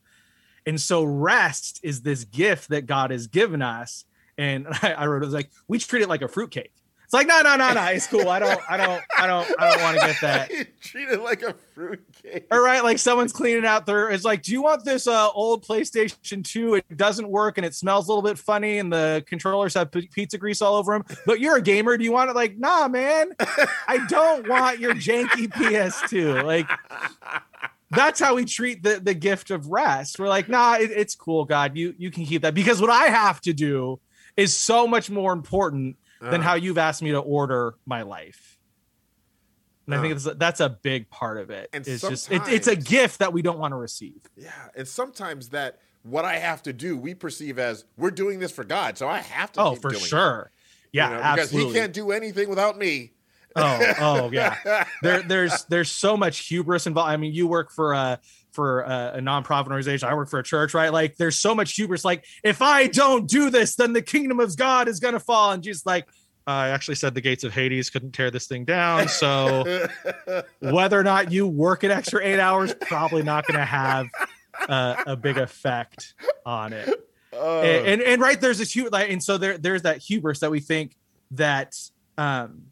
And 0.65 0.79
so 0.79 1.03
rest 1.03 1.79
is 1.83 2.01
this 2.01 2.23
gift 2.25 2.69
that 2.69 2.85
God 2.85 3.11
has 3.11 3.27
given 3.27 3.61
us. 3.61 4.05
And 4.37 4.67
I, 4.81 4.93
I 4.93 5.07
wrote 5.07 5.23
it 5.23 5.25
was 5.25 5.33
like 5.33 5.51
we 5.67 5.79
treat 5.79 6.03
it 6.03 6.09
like 6.09 6.21
a 6.21 6.27
fruitcake. 6.27 6.73
It's 7.11 7.13
like, 7.13 7.27
no, 7.27 7.41
no, 7.41 7.57
no, 7.57 7.73
no. 7.73 7.83
It's 7.87 8.07
cool. 8.07 8.29
I 8.29 8.39
don't, 8.39 8.61
I 8.69 8.77
don't, 8.77 9.03
I 9.17 9.27
don't, 9.27 9.45
I 9.59 9.69
don't 9.69 9.81
want 9.81 9.99
to 9.99 10.07
get 10.07 10.21
that. 10.21 10.49
Treat 10.81 11.09
it 11.09 11.21
like 11.21 11.41
a 11.41 11.53
fruitcake. 11.75 12.47
All 12.49 12.61
right, 12.61 12.81
like 12.85 12.99
someone's 12.99 13.33
cleaning 13.33 13.65
out 13.65 13.85
their. 13.85 14.09
It's 14.11 14.23
like, 14.23 14.43
do 14.43 14.53
you 14.53 14.61
want 14.61 14.85
this 14.85 15.07
uh, 15.07 15.29
old 15.31 15.65
PlayStation 15.65 16.41
Two? 16.41 16.75
It 16.75 16.95
doesn't 16.95 17.27
work 17.27 17.57
and 17.57 17.65
it 17.65 17.75
smells 17.75 18.07
a 18.07 18.13
little 18.13 18.21
bit 18.21 18.39
funny, 18.39 18.77
and 18.77 18.93
the 18.93 19.25
controllers 19.27 19.73
have 19.73 19.91
p- 19.91 20.07
pizza 20.13 20.37
grease 20.37 20.61
all 20.61 20.77
over 20.77 20.93
them. 20.93 21.03
But 21.25 21.41
you're 21.41 21.57
a 21.57 21.61
gamer. 21.61 21.97
Do 21.97 22.05
you 22.05 22.13
want 22.13 22.29
it? 22.29 22.35
Like, 22.37 22.57
nah, 22.57 22.87
man. 22.87 23.33
I 23.89 24.05
don't 24.07 24.47
want 24.47 24.79
your 24.79 24.93
janky 24.93 25.49
PS2. 25.49 26.45
Like, 26.45 26.69
that's 27.89 28.21
how 28.21 28.35
we 28.35 28.45
treat 28.45 28.83
the 28.83 29.01
the 29.03 29.13
gift 29.13 29.51
of 29.51 29.67
rest. 29.67 30.17
We're 30.17 30.29
like, 30.29 30.47
nah, 30.47 30.75
it, 30.75 30.91
it's 30.91 31.15
cool, 31.15 31.43
God. 31.43 31.75
You 31.75 31.93
you 31.97 32.09
can 32.09 32.25
keep 32.25 32.43
that 32.43 32.53
because 32.53 32.79
what 32.79 32.89
I 32.89 33.07
have 33.07 33.41
to 33.41 33.51
do 33.51 33.99
is 34.37 34.55
so 34.55 34.87
much 34.87 35.09
more 35.09 35.33
important 35.33 35.97
than 36.21 36.41
Uh. 36.41 36.43
how 36.43 36.53
you've 36.53 36.77
asked 36.77 37.01
me 37.01 37.11
to 37.11 37.19
order 37.19 37.75
my 37.85 38.03
life. 38.03 38.57
And 39.87 39.95
I 39.95 40.01
think 40.01 40.13
Uh. 40.13 40.15
it's, 40.15 40.37
that's 40.37 40.59
a 40.59 40.69
big 40.69 41.09
part 41.09 41.37
of 41.39 41.49
it. 41.49 41.69
And 41.73 41.85
it's 41.87 42.01
just 42.07 42.31
it, 42.31 42.41
it's 42.47 42.67
a 42.67 42.75
gift 42.75 43.19
that 43.19 43.33
we 43.33 43.41
don't 43.41 43.57
want 43.59 43.71
to 43.71 43.77
receive. 43.77 44.21
Yeah, 44.37 44.51
and 44.75 44.87
sometimes 44.87 45.49
that 45.49 45.79
what 46.03 46.25
I 46.25 46.37
have 46.37 46.63
to 46.63 46.73
do, 46.73 46.97
we 46.97 47.13
perceive 47.13 47.59
as 47.59 47.85
we're 47.97 48.11
doing 48.11 48.39
this 48.39 48.51
for 48.51 48.63
God, 48.63 48.97
so 48.97 49.07
I 49.07 49.19
have 49.19 49.51
to. 49.53 49.61
Oh, 49.61 49.71
keep 49.73 49.81
for 49.81 49.89
doing 49.91 50.03
it, 50.03 50.07
sure. 50.07 50.51
Yeah, 50.93 51.05
you 51.09 51.11
know, 51.15 51.17
because 51.21 51.39
absolutely. 51.39 51.73
He 51.73 51.79
can't 51.79 51.93
do 51.93 52.11
anything 52.11 52.49
without 52.49 52.77
me. 52.77 53.13
oh, 53.55 53.93
oh, 53.99 54.29
yeah. 54.31 54.85
There, 55.01 55.21
there's 55.23 55.65
there's 55.65 55.91
so 55.91 56.15
much 56.15 56.47
hubris 56.47 56.87
involved. 56.87 57.09
I 57.11 57.17
mean, 57.17 57.33
you 57.33 57.47
work 57.47 57.69
for 57.71 57.93
a 57.93 58.19
for 58.51 58.81
a, 58.81 59.13
a 59.15 59.19
nonprofit 59.19 59.65
organization. 59.67 60.07
I 60.09 60.13
work 60.15 60.29
for 60.29 60.39
a 60.39 60.43
church, 60.43 60.73
right? 60.73 60.91
Like, 60.91 61.15
there's 61.17 61.37
so 61.37 61.55
much 61.55 61.75
hubris. 61.75 62.03
Like, 62.05 62.25
if 62.43 62.61
I 62.61 62.87
don't 62.87 63.27
do 63.27 63.49
this, 63.49 63.75
then 63.75 63.93
the 63.93 64.01
kingdom 64.01 64.39
of 64.39 64.55
God 64.57 64.87
is 64.87 64.99
gonna 64.99 65.19
fall. 65.19 65.51
And 65.51 65.63
Jesus, 65.63 65.85
like, 65.85 66.07
I 66.47 66.69
actually 66.69 66.95
said 66.95 67.13
the 67.13 67.21
gates 67.21 67.43
of 67.43 67.53
Hades 67.53 67.89
couldn't 67.91 68.11
tear 68.13 68.31
this 68.31 68.47
thing 68.47 68.65
down. 68.65 69.07
So 69.07 69.87
whether 70.59 70.99
or 70.99 71.03
not 71.03 71.31
you 71.31 71.47
work 71.47 71.83
an 71.83 71.91
extra 71.91 72.23
eight 72.25 72.39
hours, 72.39 72.73
probably 72.73 73.21
not 73.21 73.45
going 73.45 73.59
to 73.59 73.65
have 73.65 74.07
uh, 74.67 75.03
a 75.05 75.15
big 75.15 75.37
effect 75.37 76.15
on 76.45 76.73
it. 76.73 76.89
Oh, 77.31 77.61
And, 77.61 77.87
and 77.87 78.01
and 78.01 78.21
right 78.21 78.41
there's 78.41 78.57
this 78.57 78.75
huge 78.75 78.91
like, 78.91 79.09
and 79.11 79.23
so 79.23 79.37
there 79.37 79.57
there's 79.57 79.83
that 79.83 79.99
hubris 79.99 80.39
that 80.39 80.51
we 80.51 80.59
think 80.59 80.95
that 81.31 81.75
um 82.17 82.63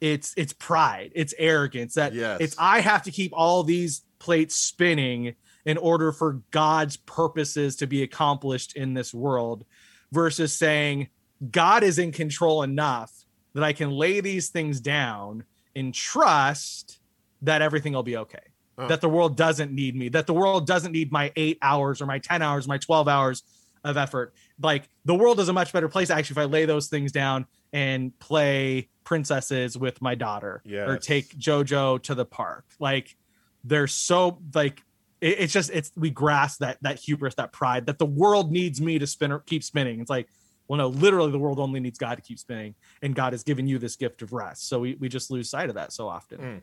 it's 0.00 0.32
it's 0.36 0.52
pride, 0.54 1.12
it's 1.14 1.34
arrogance 1.38 1.94
that 1.94 2.14
Yes. 2.14 2.38
it's 2.40 2.56
I 2.58 2.80
have 2.80 3.02
to 3.04 3.10
keep 3.12 3.32
all 3.34 3.62
these 3.62 4.02
plates 4.18 4.56
spinning 4.56 5.34
in 5.64 5.76
order 5.76 6.12
for 6.12 6.42
God's 6.50 6.96
purposes 6.96 7.76
to 7.76 7.86
be 7.86 8.02
accomplished 8.02 8.76
in 8.76 8.94
this 8.94 9.12
world 9.12 9.64
versus 10.12 10.52
saying 10.52 11.08
God 11.50 11.82
is 11.82 11.98
in 11.98 12.12
control 12.12 12.62
enough 12.62 13.12
that 13.54 13.62
I 13.62 13.72
can 13.72 13.90
lay 13.90 14.20
these 14.20 14.48
things 14.48 14.80
down 14.80 15.44
and 15.74 15.92
trust 15.92 17.00
that 17.42 17.62
everything 17.62 17.92
will 17.92 18.02
be 18.02 18.16
okay. 18.16 18.38
Oh. 18.78 18.88
That 18.88 19.00
the 19.00 19.08
world 19.08 19.36
doesn't 19.36 19.72
need 19.72 19.96
me, 19.96 20.08
that 20.10 20.26
the 20.26 20.34
world 20.34 20.66
doesn't 20.66 20.92
need 20.92 21.10
my 21.10 21.32
eight 21.36 21.58
hours 21.62 22.00
or 22.00 22.06
my 22.06 22.18
10 22.18 22.42
hours, 22.42 22.68
my 22.68 22.78
12 22.78 23.08
hours 23.08 23.42
of 23.84 23.96
effort. 23.96 24.34
Like 24.60 24.88
the 25.04 25.14
world 25.14 25.40
is 25.40 25.48
a 25.48 25.52
much 25.52 25.72
better 25.72 25.88
place 25.88 26.10
actually 26.10 26.34
if 26.34 26.38
I 26.38 26.44
lay 26.44 26.64
those 26.64 26.88
things 26.88 27.12
down 27.12 27.46
and 27.72 28.16
play 28.18 28.88
princesses 29.04 29.76
with 29.76 30.00
my 30.00 30.14
daughter 30.14 30.62
or 30.88 30.96
take 30.96 31.36
JoJo 31.36 32.02
to 32.04 32.14
the 32.14 32.24
park. 32.24 32.64
Like 32.78 33.16
they're 33.64 33.86
so 33.86 34.38
like 34.54 34.82
it- 35.20 35.38
it's 35.40 35.52
just 35.52 35.70
it's 35.72 35.90
we 35.96 36.10
grasp 36.10 36.60
that 36.60 36.78
that 36.82 36.98
hubris, 37.00 37.34
that 37.36 37.52
pride 37.52 37.86
that 37.86 37.98
the 37.98 38.06
world 38.06 38.52
needs 38.52 38.80
me 38.80 38.98
to 38.98 39.06
spin 39.06 39.32
or 39.32 39.40
keep 39.40 39.62
spinning. 39.64 40.00
It's 40.00 40.10
like, 40.10 40.28
well, 40.68 40.78
no, 40.78 40.88
literally 40.88 41.30
the 41.32 41.38
world 41.38 41.58
only 41.58 41.80
needs 41.80 41.98
God 41.98 42.16
to 42.16 42.20
keep 42.22 42.38
spinning, 42.38 42.74
and 43.02 43.14
God 43.14 43.32
has 43.32 43.42
given 43.42 43.66
you 43.66 43.78
this 43.78 43.96
gift 43.96 44.22
of 44.22 44.32
rest. 44.32 44.68
So 44.68 44.80
we, 44.80 44.94
we 44.96 45.08
just 45.08 45.30
lose 45.30 45.48
sight 45.50 45.68
of 45.68 45.74
that 45.76 45.92
so 45.92 46.06
often. 46.08 46.38
Mm. 46.38 46.60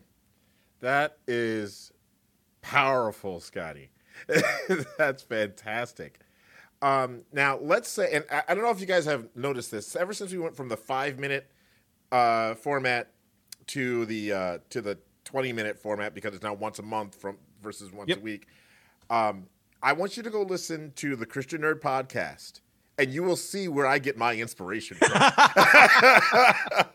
that 0.80 1.18
is 1.26 1.92
powerful, 2.62 3.40
Scotty. 3.40 3.90
That's 4.98 5.22
fantastic. 5.22 6.20
Um, 6.82 7.22
now 7.32 7.58
let's 7.58 7.88
say, 7.88 8.10
and 8.12 8.24
I, 8.30 8.42
I 8.48 8.54
don't 8.54 8.62
know 8.62 8.70
if 8.70 8.80
you 8.80 8.86
guys 8.86 9.04
have 9.06 9.28
noticed 9.34 9.70
this. 9.70 9.96
Ever 9.96 10.12
since 10.12 10.30
we 10.32 10.38
went 10.38 10.56
from 10.56 10.68
the 10.68 10.76
five 10.76 11.18
minute 11.18 11.50
uh, 12.12 12.54
format 12.54 13.10
to 13.68 14.04
the 14.06 14.32
uh, 14.32 14.58
to 14.70 14.80
the 14.80 14.98
twenty 15.36 15.52
minute 15.52 15.78
format 15.78 16.14
because 16.14 16.32
it's 16.32 16.42
now 16.42 16.54
once 16.54 16.78
a 16.78 16.82
month 16.82 17.14
from 17.14 17.36
versus 17.62 17.92
once 17.92 18.08
Yep. 18.08 18.16
a 18.16 18.20
week. 18.22 18.46
Um, 19.10 19.48
I 19.82 19.92
want 19.92 20.16
you 20.16 20.22
to 20.22 20.30
go 20.30 20.40
listen 20.40 20.94
to 20.96 21.14
the 21.14 21.26
Christian 21.26 21.60
Nerd 21.60 21.80
podcast, 21.80 22.60
and 22.96 23.10
you 23.12 23.22
will 23.22 23.36
see 23.36 23.68
where 23.68 23.86
I 23.86 23.98
get 23.98 24.16
my 24.16 24.32
inspiration 24.34 24.96
from. 24.96 25.10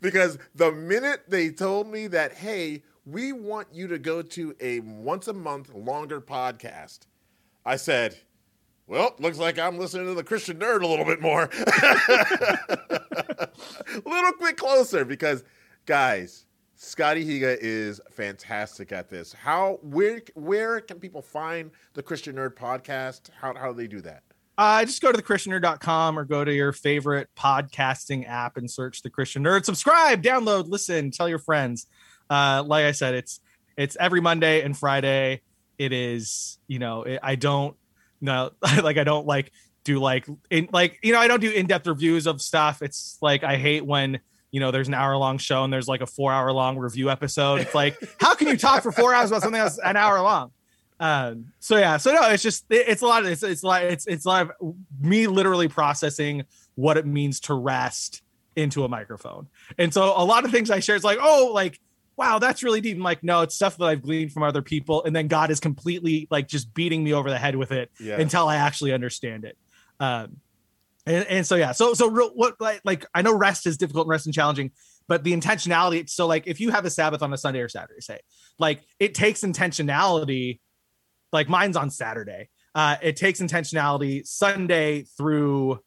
because 0.00 0.38
the 0.54 0.72
minute 0.72 1.24
they 1.28 1.50
told 1.50 1.88
me 1.88 2.06
that, 2.06 2.32
hey, 2.32 2.82
we 3.04 3.32
want 3.34 3.68
you 3.74 3.88
to 3.88 3.98
go 3.98 4.22
to 4.22 4.56
a 4.58 4.80
once 4.80 5.28
a 5.28 5.34
month 5.34 5.74
longer 5.74 6.22
podcast, 6.22 7.00
I 7.66 7.76
said, 7.76 8.16
well, 8.86 9.14
looks 9.18 9.36
like 9.36 9.58
I'm 9.58 9.76
listening 9.78 10.06
to 10.06 10.14
the 10.14 10.24
Christian 10.24 10.58
nerd 10.58 10.80
a 10.82 10.86
little 10.86 11.04
bit 11.04 11.20
more. 11.20 11.50
a 11.52 13.48
little 14.06 14.32
bit 14.40 14.56
closer 14.56 15.04
because, 15.04 15.44
guys, 15.84 16.46
Scotty 16.76 17.24
Higa 17.24 17.56
is 17.60 18.00
fantastic 18.10 18.92
at 18.92 19.08
this. 19.08 19.32
How 19.32 19.78
where 19.82 20.20
where 20.34 20.80
can 20.80 21.00
people 21.00 21.22
find 21.22 21.70
the 21.94 22.02
Christian 22.02 22.36
Nerd 22.36 22.54
podcast? 22.54 23.30
How 23.40 23.54
how 23.54 23.72
do 23.72 23.78
they 23.78 23.86
do 23.86 24.00
that? 24.02 24.22
uh, 24.58 24.84
just 24.84 25.02
go 25.02 25.12
to 25.12 25.22
thechristiannerd.com 25.22 26.18
or 26.18 26.24
go 26.24 26.44
to 26.44 26.52
your 26.52 26.72
favorite 26.72 27.28
podcasting 27.36 28.26
app 28.28 28.56
and 28.56 28.70
search 28.70 29.02
the 29.02 29.10
Christian 29.10 29.44
Nerd. 29.44 29.64
Subscribe, 29.64 30.22
download, 30.22 30.68
listen, 30.68 31.10
tell 31.10 31.28
your 31.28 31.38
friends. 31.38 31.86
Uh, 32.30 32.62
like 32.66 32.84
I 32.84 32.92
said, 32.92 33.14
it's 33.14 33.40
it's 33.76 33.96
every 34.00 34.20
Monday 34.20 34.62
and 34.62 34.76
Friday. 34.76 35.42
It 35.78 35.92
is, 35.92 36.58
you 36.68 36.78
know, 36.78 37.02
it, 37.02 37.20
I 37.22 37.36
don't 37.36 37.76
no 38.20 38.50
like 38.82 38.96
I 38.96 39.04
don't 39.04 39.26
like 39.26 39.52
do 39.84 39.98
like 39.98 40.26
in 40.50 40.68
like 40.72 40.98
you 41.02 41.12
know 41.12 41.20
I 41.20 41.28
don't 41.28 41.40
do 41.40 41.50
in 41.50 41.66
depth 41.66 41.86
reviews 41.86 42.26
of 42.26 42.40
stuff. 42.40 42.80
It's 42.80 43.18
like 43.20 43.44
I 43.44 43.56
hate 43.56 43.84
when 43.84 44.20
you 44.56 44.60
know 44.60 44.70
there's 44.70 44.88
an 44.88 44.94
hour 44.94 45.14
long 45.18 45.36
show 45.36 45.64
and 45.64 45.70
there's 45.70 45.86
like 45.86 46.00
a 46.00 46.06
four 46.06 46.32
hour 46.32 46.50
long 46.50 46.78
review 46.78 47.10
episode. 47.10 47.60
It's 47.60 47.74
like 47.74 47.94
how 48.18 48.34
can 48.34 48.48
you 48.48 48.56
talk 48.56 48.82
for 48.82 48.90
four 48.90 49.12
hours 49.12 49.30
about 49.30 49.42
something 49.42 49.60
that's 49.60 49.78
an 49.84 49.98
hour 49.98 50.18
long? 50.22 50.50
Um, 50.98 51.52
so 51.60 51.76
yeah, 51.76 51.98
so 51.98 52.14
no, 52.14 52.22
it's 52.30 52.42
just 52.42 52.64
it- 52.70 52.88
it's 52.88 53.02
a 53.02 53.06
lot 53.06 53.22
of 53.22 53.30
it's 53.30 53.42
it's 53.42 53.62
like 53.62 53.82
it's 53.84 54.06
it's 54.06 54.24
a 54.24 54.28
lot 54.28 54.50
of 54.58 54.74
me 54.98 55.26
literally 55.26 55.68
processing 55.68 56.44
what 56.74 56.96
it 56.96 57.04
means 57.04 57.38
to 57.40 57.52
rest 57.54 58.22
into 58.56 58.82
a 58.82 58.88
microphone. 58.88 59.46
And 59.76 59.92
so 59.92 60.14
a 60.16 60.24
lot 60.24 60.46
of 60.46 60.50
things 60.52 60.70
I 60.70 60.80
share, 60.80 60.96
it's 60.96 61.04
like, 61.04 61.18
oh, 61.20 61.50
like, 61.52 61.78
wow, 62.16 62.38
that's 62.38 62.62
really 62.62 62.80
deep. 62.80 62.96
I'm 62.96 63.02
like, 63.02 63.22
no, 63.22 63.42
it's 63.42 63.54
stuff 63.54 63.76
that 63.76 63.84
I've 63.84 64.00
gleaned 64.00 64.32
from 64.32 64.42
other 64.42 64.62
people. 64.62 65.04
And 65.04 65.14
then 65.14 65.28
God 65.28 65.50
is 65.50 65.60
completely 65.60 66.26
like 66.30 66.48
just 66.48 66.72
beating 66.72 67.04
me 67.04 67.12
over 67.12 67.28
the 67.28 67.36
head 67.36 67.56
with 67.56 67.72
it 67.72 67.90
Yeah. 68.00 68.18
until 68.18 68.48
I 68.48 68.56
actually 68.56 68.94
understand 68.94 69.44
it. 69.44 69.58
Um, 70.00 70.38
and, 71.06 71.26
and 71.26 71.46
so, 71.46 71.54
yeah, 71.54 71.72
so, 71.72 71.94
so 71.94 72.10
real, 72.10 72.30
what, 72.30 72.54
like, 72.60 72.80
like, 72.84 73.06
I 73.14 73.22
know 73.22 73.34
rest 73.34 73.66
is 73.66 73.76
difficult 73.76 74.06
and 74.06 74.10
rest 74.10 74.26
and 74.26 74.34
challenging, 74.34 74.72
but 75.08 75.22
the 75.22 75.32
intentionality. 75.32 76.10
So 76.10 76.26
like, 76.26 76.46
if 76.46 76.60
you 76.60 76.70
have 76.70 76.84
a 76.84 76.90
Sabbath 76.90 77.22
on 77.22 77.32
a 77.32 77.38
Sunday 77.38 77.60
or 77.60 77.68
Saturday, 77.68 78.00
say 78.00 78.18
like 78.58 78.82
it 78.98 79.14
takes 79.14 79.42
intentionality, 79.42 80.60
like 81.32 81.48
mine's 81.48 81.76
on 81.76 81.90
Saturday. 81.90 82.48
Uh, 82.74 82.96
it 83.02 83.16
takes 83.16 83.40
intentionality 83.40 84.26
Sunday 84.26 85.04
through 85.16 85.78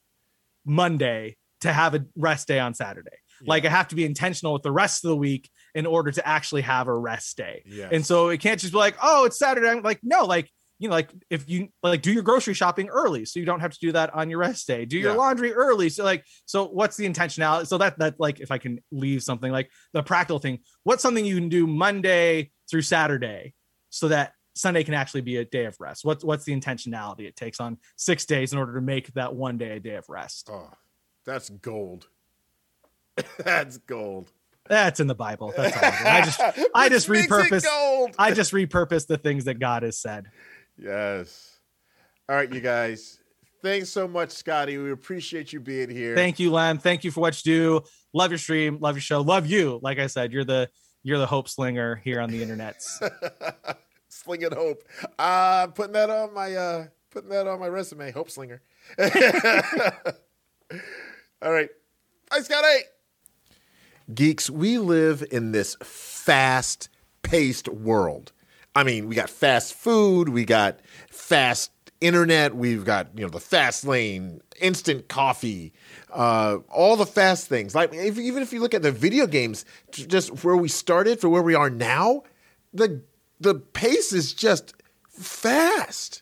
Monday 0.65 1.35
to 1.61 1.73
have 1.73 1.95
a 1.95 2.05
rest 2.15 2.47
day 2.47 2.59
on 2.59 2.73
Saturday. 2.73 3.17
Like 3.45 3.65
I 3.65 3.69
have 3.69 3.89
to 3.89 3.95
be 3.95 4.05
intentional 4.05 4.53
with 4.53 4.63
the 4.63 4.71
rest 4.71 5.05
of 5.05 5.09
the 5.09 5.15
week 5.15 5.49
in 5.75 5.85
order 5.85 6.11
to 6.11 6.27
actually 6.27 6.61
have 6.61 6.87
a 6.87 6.95
rest 6.95 7.37
day. 7.37 7.63
Yes. 7.65 7.89
And 7.91 8.05
so 8.05 8.29
it 8.29 8.39
can't 8.39 8.59
just 8.59 8.73
be 8.73 8.79
like, 8.79 8.95
oh, 9.01 9.25
it's 9.25 9.39
Saturday. 9.39 9.69
I'm 9.69 9.81
like, 9.81 9.99
no, 10.03 10.25
like, 10.25 10.49
you 10.79 10.87
know, 10.89 10.95
like 10.95 11.11
if 11.29 11.49
you 11.49 11.67
like 11.83 12.01
do 12.01 12.11
your 12.11 12.23
grocery 12.23 12.53
shopping 12.53 12.87
early, 12.89 13.25
so 13.25 13.39
you 13.39 13.45
don't 13.45 13.59
have 13.59 13.71
to 13.73 13.79
do 13.79 13.91
that 13.91 14.13
on 14.13 14.29
your 14.29 14.39
rest 14.39 14.65
day. 14.65 14.85
Do 14.85 14.97
your 14.97 15.11
Yeah. 15.11 15.17
laundry 15.17 15.53
early. 15.53 15.89
So 15.89 16.03
like, 16.05 16.23
so 16.45 16.65
what's 16.67 16.95
the 16.97 17.07
intentionality? 17.07 17.67
So 17.67 17.77
that 17.79 17.99
that 17.99 18.19
like 18.19 18.39
if 18.39 18.49
I 18.51 18.57
can 18.57 18.79
leave 18.91 19.21
something 19.21 19.51
like 19.51 19.69
the 19.93 20.01
practical 20.01 20.39
thing, 20.39 20.59
what's 20.83 21.03
something 21.03 21.25
you 21.25 21.35
can 21.35 21.49
do 21.49 21.67
Monday 21.67 22.51
through 22.71 22.83
Saturday 22.83 23.53
so 23.89 24.07
that 24.07 24.33
Sunday 24.55 24.83
can 24.83 24.93
actually 24.93 25.21
be 25.21 25.35
a 25.37 25.45
day 25.45 25.65
of 25.65 25.75
rest? 25.79 26.05
What's 26.05 26.23
what's 26.23 26.45
the 26.45 26.57
intentionality 26.57 27.21
it 27.27 27.35
takes 27.35 27.59
on 27.59 27.77
six 27.97 28.25
days 28.25 28.53
in 28.53 28.57
order 28.59 28.73
to 28.75 28.81
make 28.81 29.13
that 29.15 29.35
one 29.35 29.57
day 29.57 29.71
a 29.75 29.79
day 29.81 29.95
of 29.95 30.07
rest? 30.07 30.49
Oh, 30.51 30.71
that's 31.25 31.49
gold. 31.49 32.07
that's 33.43 33.77
gold. 33.79 34.31
That's 34.67 34.99
in 34.99 35.07
the 35.07 35.15
Bible. 35.15 35.51
That's 35.57 35.75
all. 35.75 36.07
I 36.07 36.21
just 36.21 36.39
I 36.75 36.89
just 36.89 37.09
makes 37.09 37.25
it 37.25 37.29
repurpose- 37.29 37.63
gold. 37.63 38.15
I 38.19 38.31
just 38.31 38.53
repurpose 38.53 39.07
the 39.07 39.17
things 39.17 39.45
that 39.45 39.59
God 39.59 39.83
has 39.83 39.97
said. 39.99 40.27
Yes. 40.81 41.59
All 42.27 42.35
right, 42.35 42.51
you 42.51 42.61
guys. 42.61 43.19
Thanks 43.61 43.89
so 43.89 44.07
much, 44.07 44.31
Scotty. 44.31 44.77
We 44.77 44.91
appreciate 44.91 45.51
you 45.51 45.59
being 45.59 45.89
here. 45.89 46.15
Thank 46.15 46.39
you, 46.39 46.51
Lem. 46.51 46.77
Thank 46.77 47.03
you 47.03 47.11
for 47.11 47.19
what 47.19 47.45
you 47.45 47.53
do. 47.53 47.81
Love 48.13 48.31
your 48.31 48.37
stream. 48.37 48.77
Love 48.79 48.95
your 48.95 49.01
show. 49.01 49.21
Love 49.21 49.47
you. 49.47 49.79
Like 49.81 49.99
I 49.99 50.07
said, 50.07 50.31
you're 50.31 50.45
the 50.45 50.69
you're 51.03 51.17
the 51.17 51.25
hope 51.25 51.49
slinger 51.49 51.95
here 51.97 52.21
on 52.21 52.29
the 52.29 52.41
internets. 52.41 52.85
Slinging 54.09 54.53
hope. 54.53 54.83
Uh, 55.17 55.67
putting 55.67 55.93
that 55.93 56.09
on 56.09 56.33
my 56.33 56.55
uh 56.55 56.85
Putting 57.11 57.29
that 57.29 57.47
on 57.47 57.59
my 57.59 57.67
resume, 57.67 58.11
Hope 58.11 58.29
Slinger. 58.29 58.61
All 61.41 61.51
right. 61.51 61.69
Hi, 62.31 62.41
Scotty. 62.41 62.81
Geeks, 64.13 64.49
we 64.49 64.77
live 64.77 65.25
in 65.31 65.51
this 65.51 65.75
fast 65.81 66.89
paced 67.23 67.67
world. 67.67 68.31
I 68.75 68.83
mean, 68.83 69.07
we 69.07 69.15
got 69.15 69.29
fast 69.29 69.73
food, 69.73 70.29
we 70.29 70.45
got 70.45 70.79
fast 71.09 71.71
internet, 72.01 72.55
we've 72.55 72.85
got, 72.85 73.09
you 73.15 73.23
know, 73.23 73.29
the 73.29 73.39
fast 73.39 73.85
lane, 73.85 74.41
instant 74.61 75.07
coffee, 75.09 75.73
uh, 76.11 76.57
all 76.69 76.95
the 76.95 77.05
fast 77.05 77.47
things. 77.47 77.75
Like, 77.75 77.93
if, 77.93 78.17
even 78.17 78.41
if 78.41 78.53
you 78.53 78.61
look 78.61 78.73
at 78.73 78.81
the 78.81 78.91
video 78.91 79.27
games, 79.27 79.65
just 79.91 80.43
where 80.43 80.55
we 80.55 80.69
started 80.69 81.19
for 81.19 81.29
where 81.29 81.41
we 81.41 81.55
are 81.55 81.69
now, 81.69 82.23
the 82.73 83.01
the 83.41 83.55
pace 83.55 84.13
is 84.13 84.33
just 84.33 84.73
fast. 85.07 86.21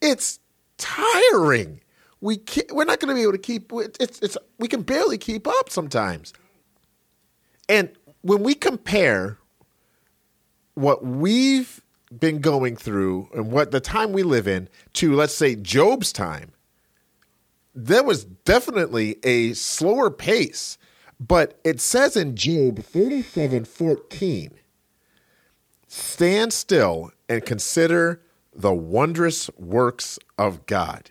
It's 0.00 0.40
tiring. 0.76 1.80
We 2.20 2.38
can't, 2.38 2.72
we're 2.72 2.84
not 2.84 3.00
going 3.00 3.10
to 3.10 3.14
be 3.14 3.22
able 3.22 3.32
to 3.32 3.38
keep 3.38 3.70
it's 3.72 4.18
it's 4.20 4.36
we 4.58 4.68
can 4.68 4.82
barely 4.82 5.18
keep 5.18 5.46
up 5.46 5.70
sometimes. 5.70 6.32
And 7.68 7.90
when 8.22 8.42
we 8.42 8.54
compare 8.54 9.37
what 10.78 11.04
we've 11.04 11.82
been 12.16 12.40
going 12.40 12.76
through 12.76 13.28
and 13.34 13.50
what 13.50 13.70
the 13.70 13.80
time 13.80 14.12
we 14.12 14.22
live 14.22 14.48
in 14.48 14.68
to 14.94 15.14
let's 15.14 15.34
say 15.34 15.54
Job's 15.54 16.12
time, 16.12 16.52
there 17.74 18.02
was 18.02 18.24
definitely 18.24 19.16
a 19.22 19.52
slower 19.54 20.10
pace. 20.10 20.78
But 21.20 21.58
it 21.64 21.80
says 21.80 22.16
in 22.16 22.36
Job 22.36 22.78
37 22.78 23.64
14, 23.64 24.50
stand 25.88 26.52
still 26.52 27.10
and 27.28 27.44
consider 27.44 28.22
the 28.54 28.72
wondrous 28.72 29.50
works 29.56 30.18
of 30.38 30.64
God. 30.66 31.10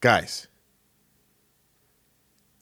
Guys, 0.00 0.48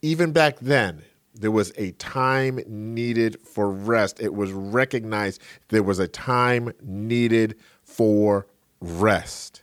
even 0.03 0.33
back 0.33 0.59
then, 0.61 1.03
there 1.35 1.51
was 1.51 1.73
a 1.77 1.93
time 1.93 2.61
needed 2.67 3.39
for 3.43 3.71
rest. 3.71 4.21
It 4.21 4.35
was 4.35 4.53
recognized 4.53 5.41
there 5.69 5.83
was 5.83 5.99
a 5.99 6.09
time 6.09 6.73
needed 6.83 7.57
for 7.83 8.47
rest. 8.81 9.63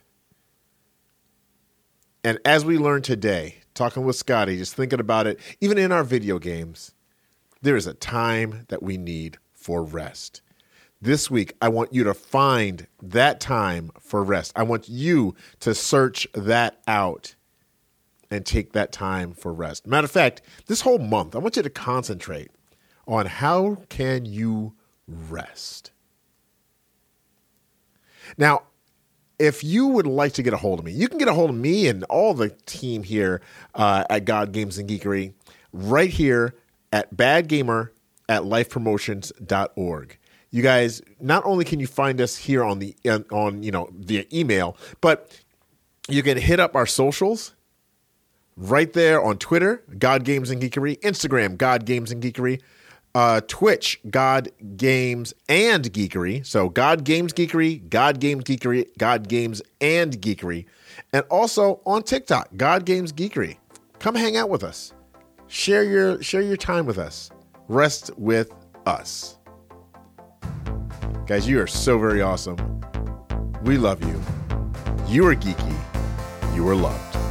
And 2.22 2.38
as 2.44 2.64
we 2.64 2.76
learned 2.76 3.04
today, 3.04 3.56
talking 3.74 4.04
with 4.04 4.16
Scotty, 4.16 4.56
just 4.56 4.74
thinking 4.74 5.00
about 5.00 5.26
it, 5.26 5.40
even 5.60 5.78
in 5.78 5.90
our 5.92 6.04
video 6.04 6.38
games, 6.38 6.92
there 7.62 7.76
is 7.76 7.86
a 7.86 7.94
time 7.94 8.66
that 8.68 8.82
we 8.82 8.98
need 8.98 9.38
for 9.52 9.82
rest. 9.82 10.42
This 11.02 11.30
week, 11.30 11.54
I 11.62 11.68
want 11.68 11.94
you 11.94 12.04
to 12.04 12.12
find 12.12 12.86
that 13.02 13.40
time 13.40 13.90
for 14.00 14.22
rest. 14.22 14.52
I 14.54 14.64
want 14.64 14.88
you 14.88 15.34
to 15.60 15.74
search 15.74 16.28
that 16.34 16.80
out 16.86 17.34
and 18.30 18.46
take 18.46 18.72
that 18.72 18.92
time 18.92 19.32
for 19.32 19.52
rest. 19.52 19.86
Matter 19.86 20.04
of 20.04 20.10
fact, 20.10 20.42
this 20.66 20.82
whole 20.82 20.98
month, 20.98 21.34
I 21.34 21.38
want 21.38 21.56
you 21.56 21.62
to 21.62 21.70
concentrate 21.70 22.50
on 23.06 23.26
how 23.26 23.82
can 23.88 24.24
you 24.24 24.74
rest. 25.06 25.90
Now, 28.38 28.62
if 29.38 29.64
you 29.64 29.86
would 29.88 30.06
like 30.06 30.34
to 30.34 30.42
get 30.42 30.52
a 30.52 30.58
hold 30.58 30.78
of 30.78 30.84
me, 30.84 30.92
you 30.92 31.08
can 31.08 31.18
get 31.18 31.26
a 31.26 31.34
hold 31.34 31.50
of 31.50 31.56
me 31.56 31.88
and 31.88 32.04
all 32.04 32.34
the 32.34 32.50
team 32.66 33.02
here 33.02 33.40
uh, 33.74 34.04
at 34.10 34.24
God 34.26 34.52
Games 34.52 34.78
and 34.78 34.88
Geekery 34.88 35.32
right 35.72 36.10
here 36.10 36.54
at 36.92 37.16
badgamer 37.16 37.90
at 38.28 38.42
lifepromotions.org. 38.42 40.18
You 40.50 40.62
guys, 40.62 41.00
not 41.20 41.44
only 41.44 41.64
can 41.64 41.80
you 41.80 41.86
find 41.86 42.20
us 42.20 42.36
here 42.36 42.62
on 42.64 42.80
the 42.80 42.94
on 43.30 43.62
you 43.62 43.70
know 43.70 43.88
via 43.94 44.24
email, 44.32 44.76
but 45.00 45.40
you 46.08 46.22
can 46.22 46.36
hit 46.36 46.58
up 46.58 46.74
our 46.74 46.86
socials 46.86 47.54
right 48.56 48.92
there 48.92 49.22
on 49.22 49.38
Twitter, 49.38 49.82
God 49.98 50.24
Games 50.24 50.50
and 50.50 50.60
Geekery, 50.60 50.98
Instagram, 51.00 51.56
God 51.56 51.84
Games 51.84 52.10
and 52.10 52.22
Geekery, 52.22 52.60
uh, 53.14 53.40
Twitch, 53.48 54.00
God 54.08 54.50
Games 54.76 55.34
and 55.48 55.92
Geekery. 55.92 56.44
So 56.46 56.68
God 56.68 57.04
Games 57.04 57.32
Geekery, 57.32 57.88
God 57.88 58.20
Games 58.20 58.44
Geekery, 58.44 58.86
God 58.98 59.28
Games 59.28 59.62
and 59.80 60.20
Geekery, 60.20 60.66
and 61.12 61.24
also 61.30 61.80
on 61.86 62.02
TikTok, 62.02 62.50
God 62.56 62.84
Games 62.84 63.12
Geekery. 63.12 63.56
Come 63.98 64.14
hang 64.14 64.36
out 64.36 64.48
with 64.48 64.64
us. 64.64 64.92
Share 65.48 65.82
your 65.84 66.22
share 66.22 66.42
your 66.42 66.56
time 66.56 66.86
with 66.86 66.98
us. 66.98 67.30
Rest 67.68 68.10
with 68.16 68.52
us. 68.86 69.36
Guys, 71.26 71.48
you 71.48 71.60
are 71.60 71.66
so 71.66 71.98
very 71.98 72.22
awesome. 72.22 72.56
We 73.62 73.76
love 73.76 74.02
you. 74.02 74.20
You 75.06 75.26
are 75.26 75.34
geeky. 75.34 75.76
You 76.54 76.68
are 76.68 76.74
loved. 76.74 77.29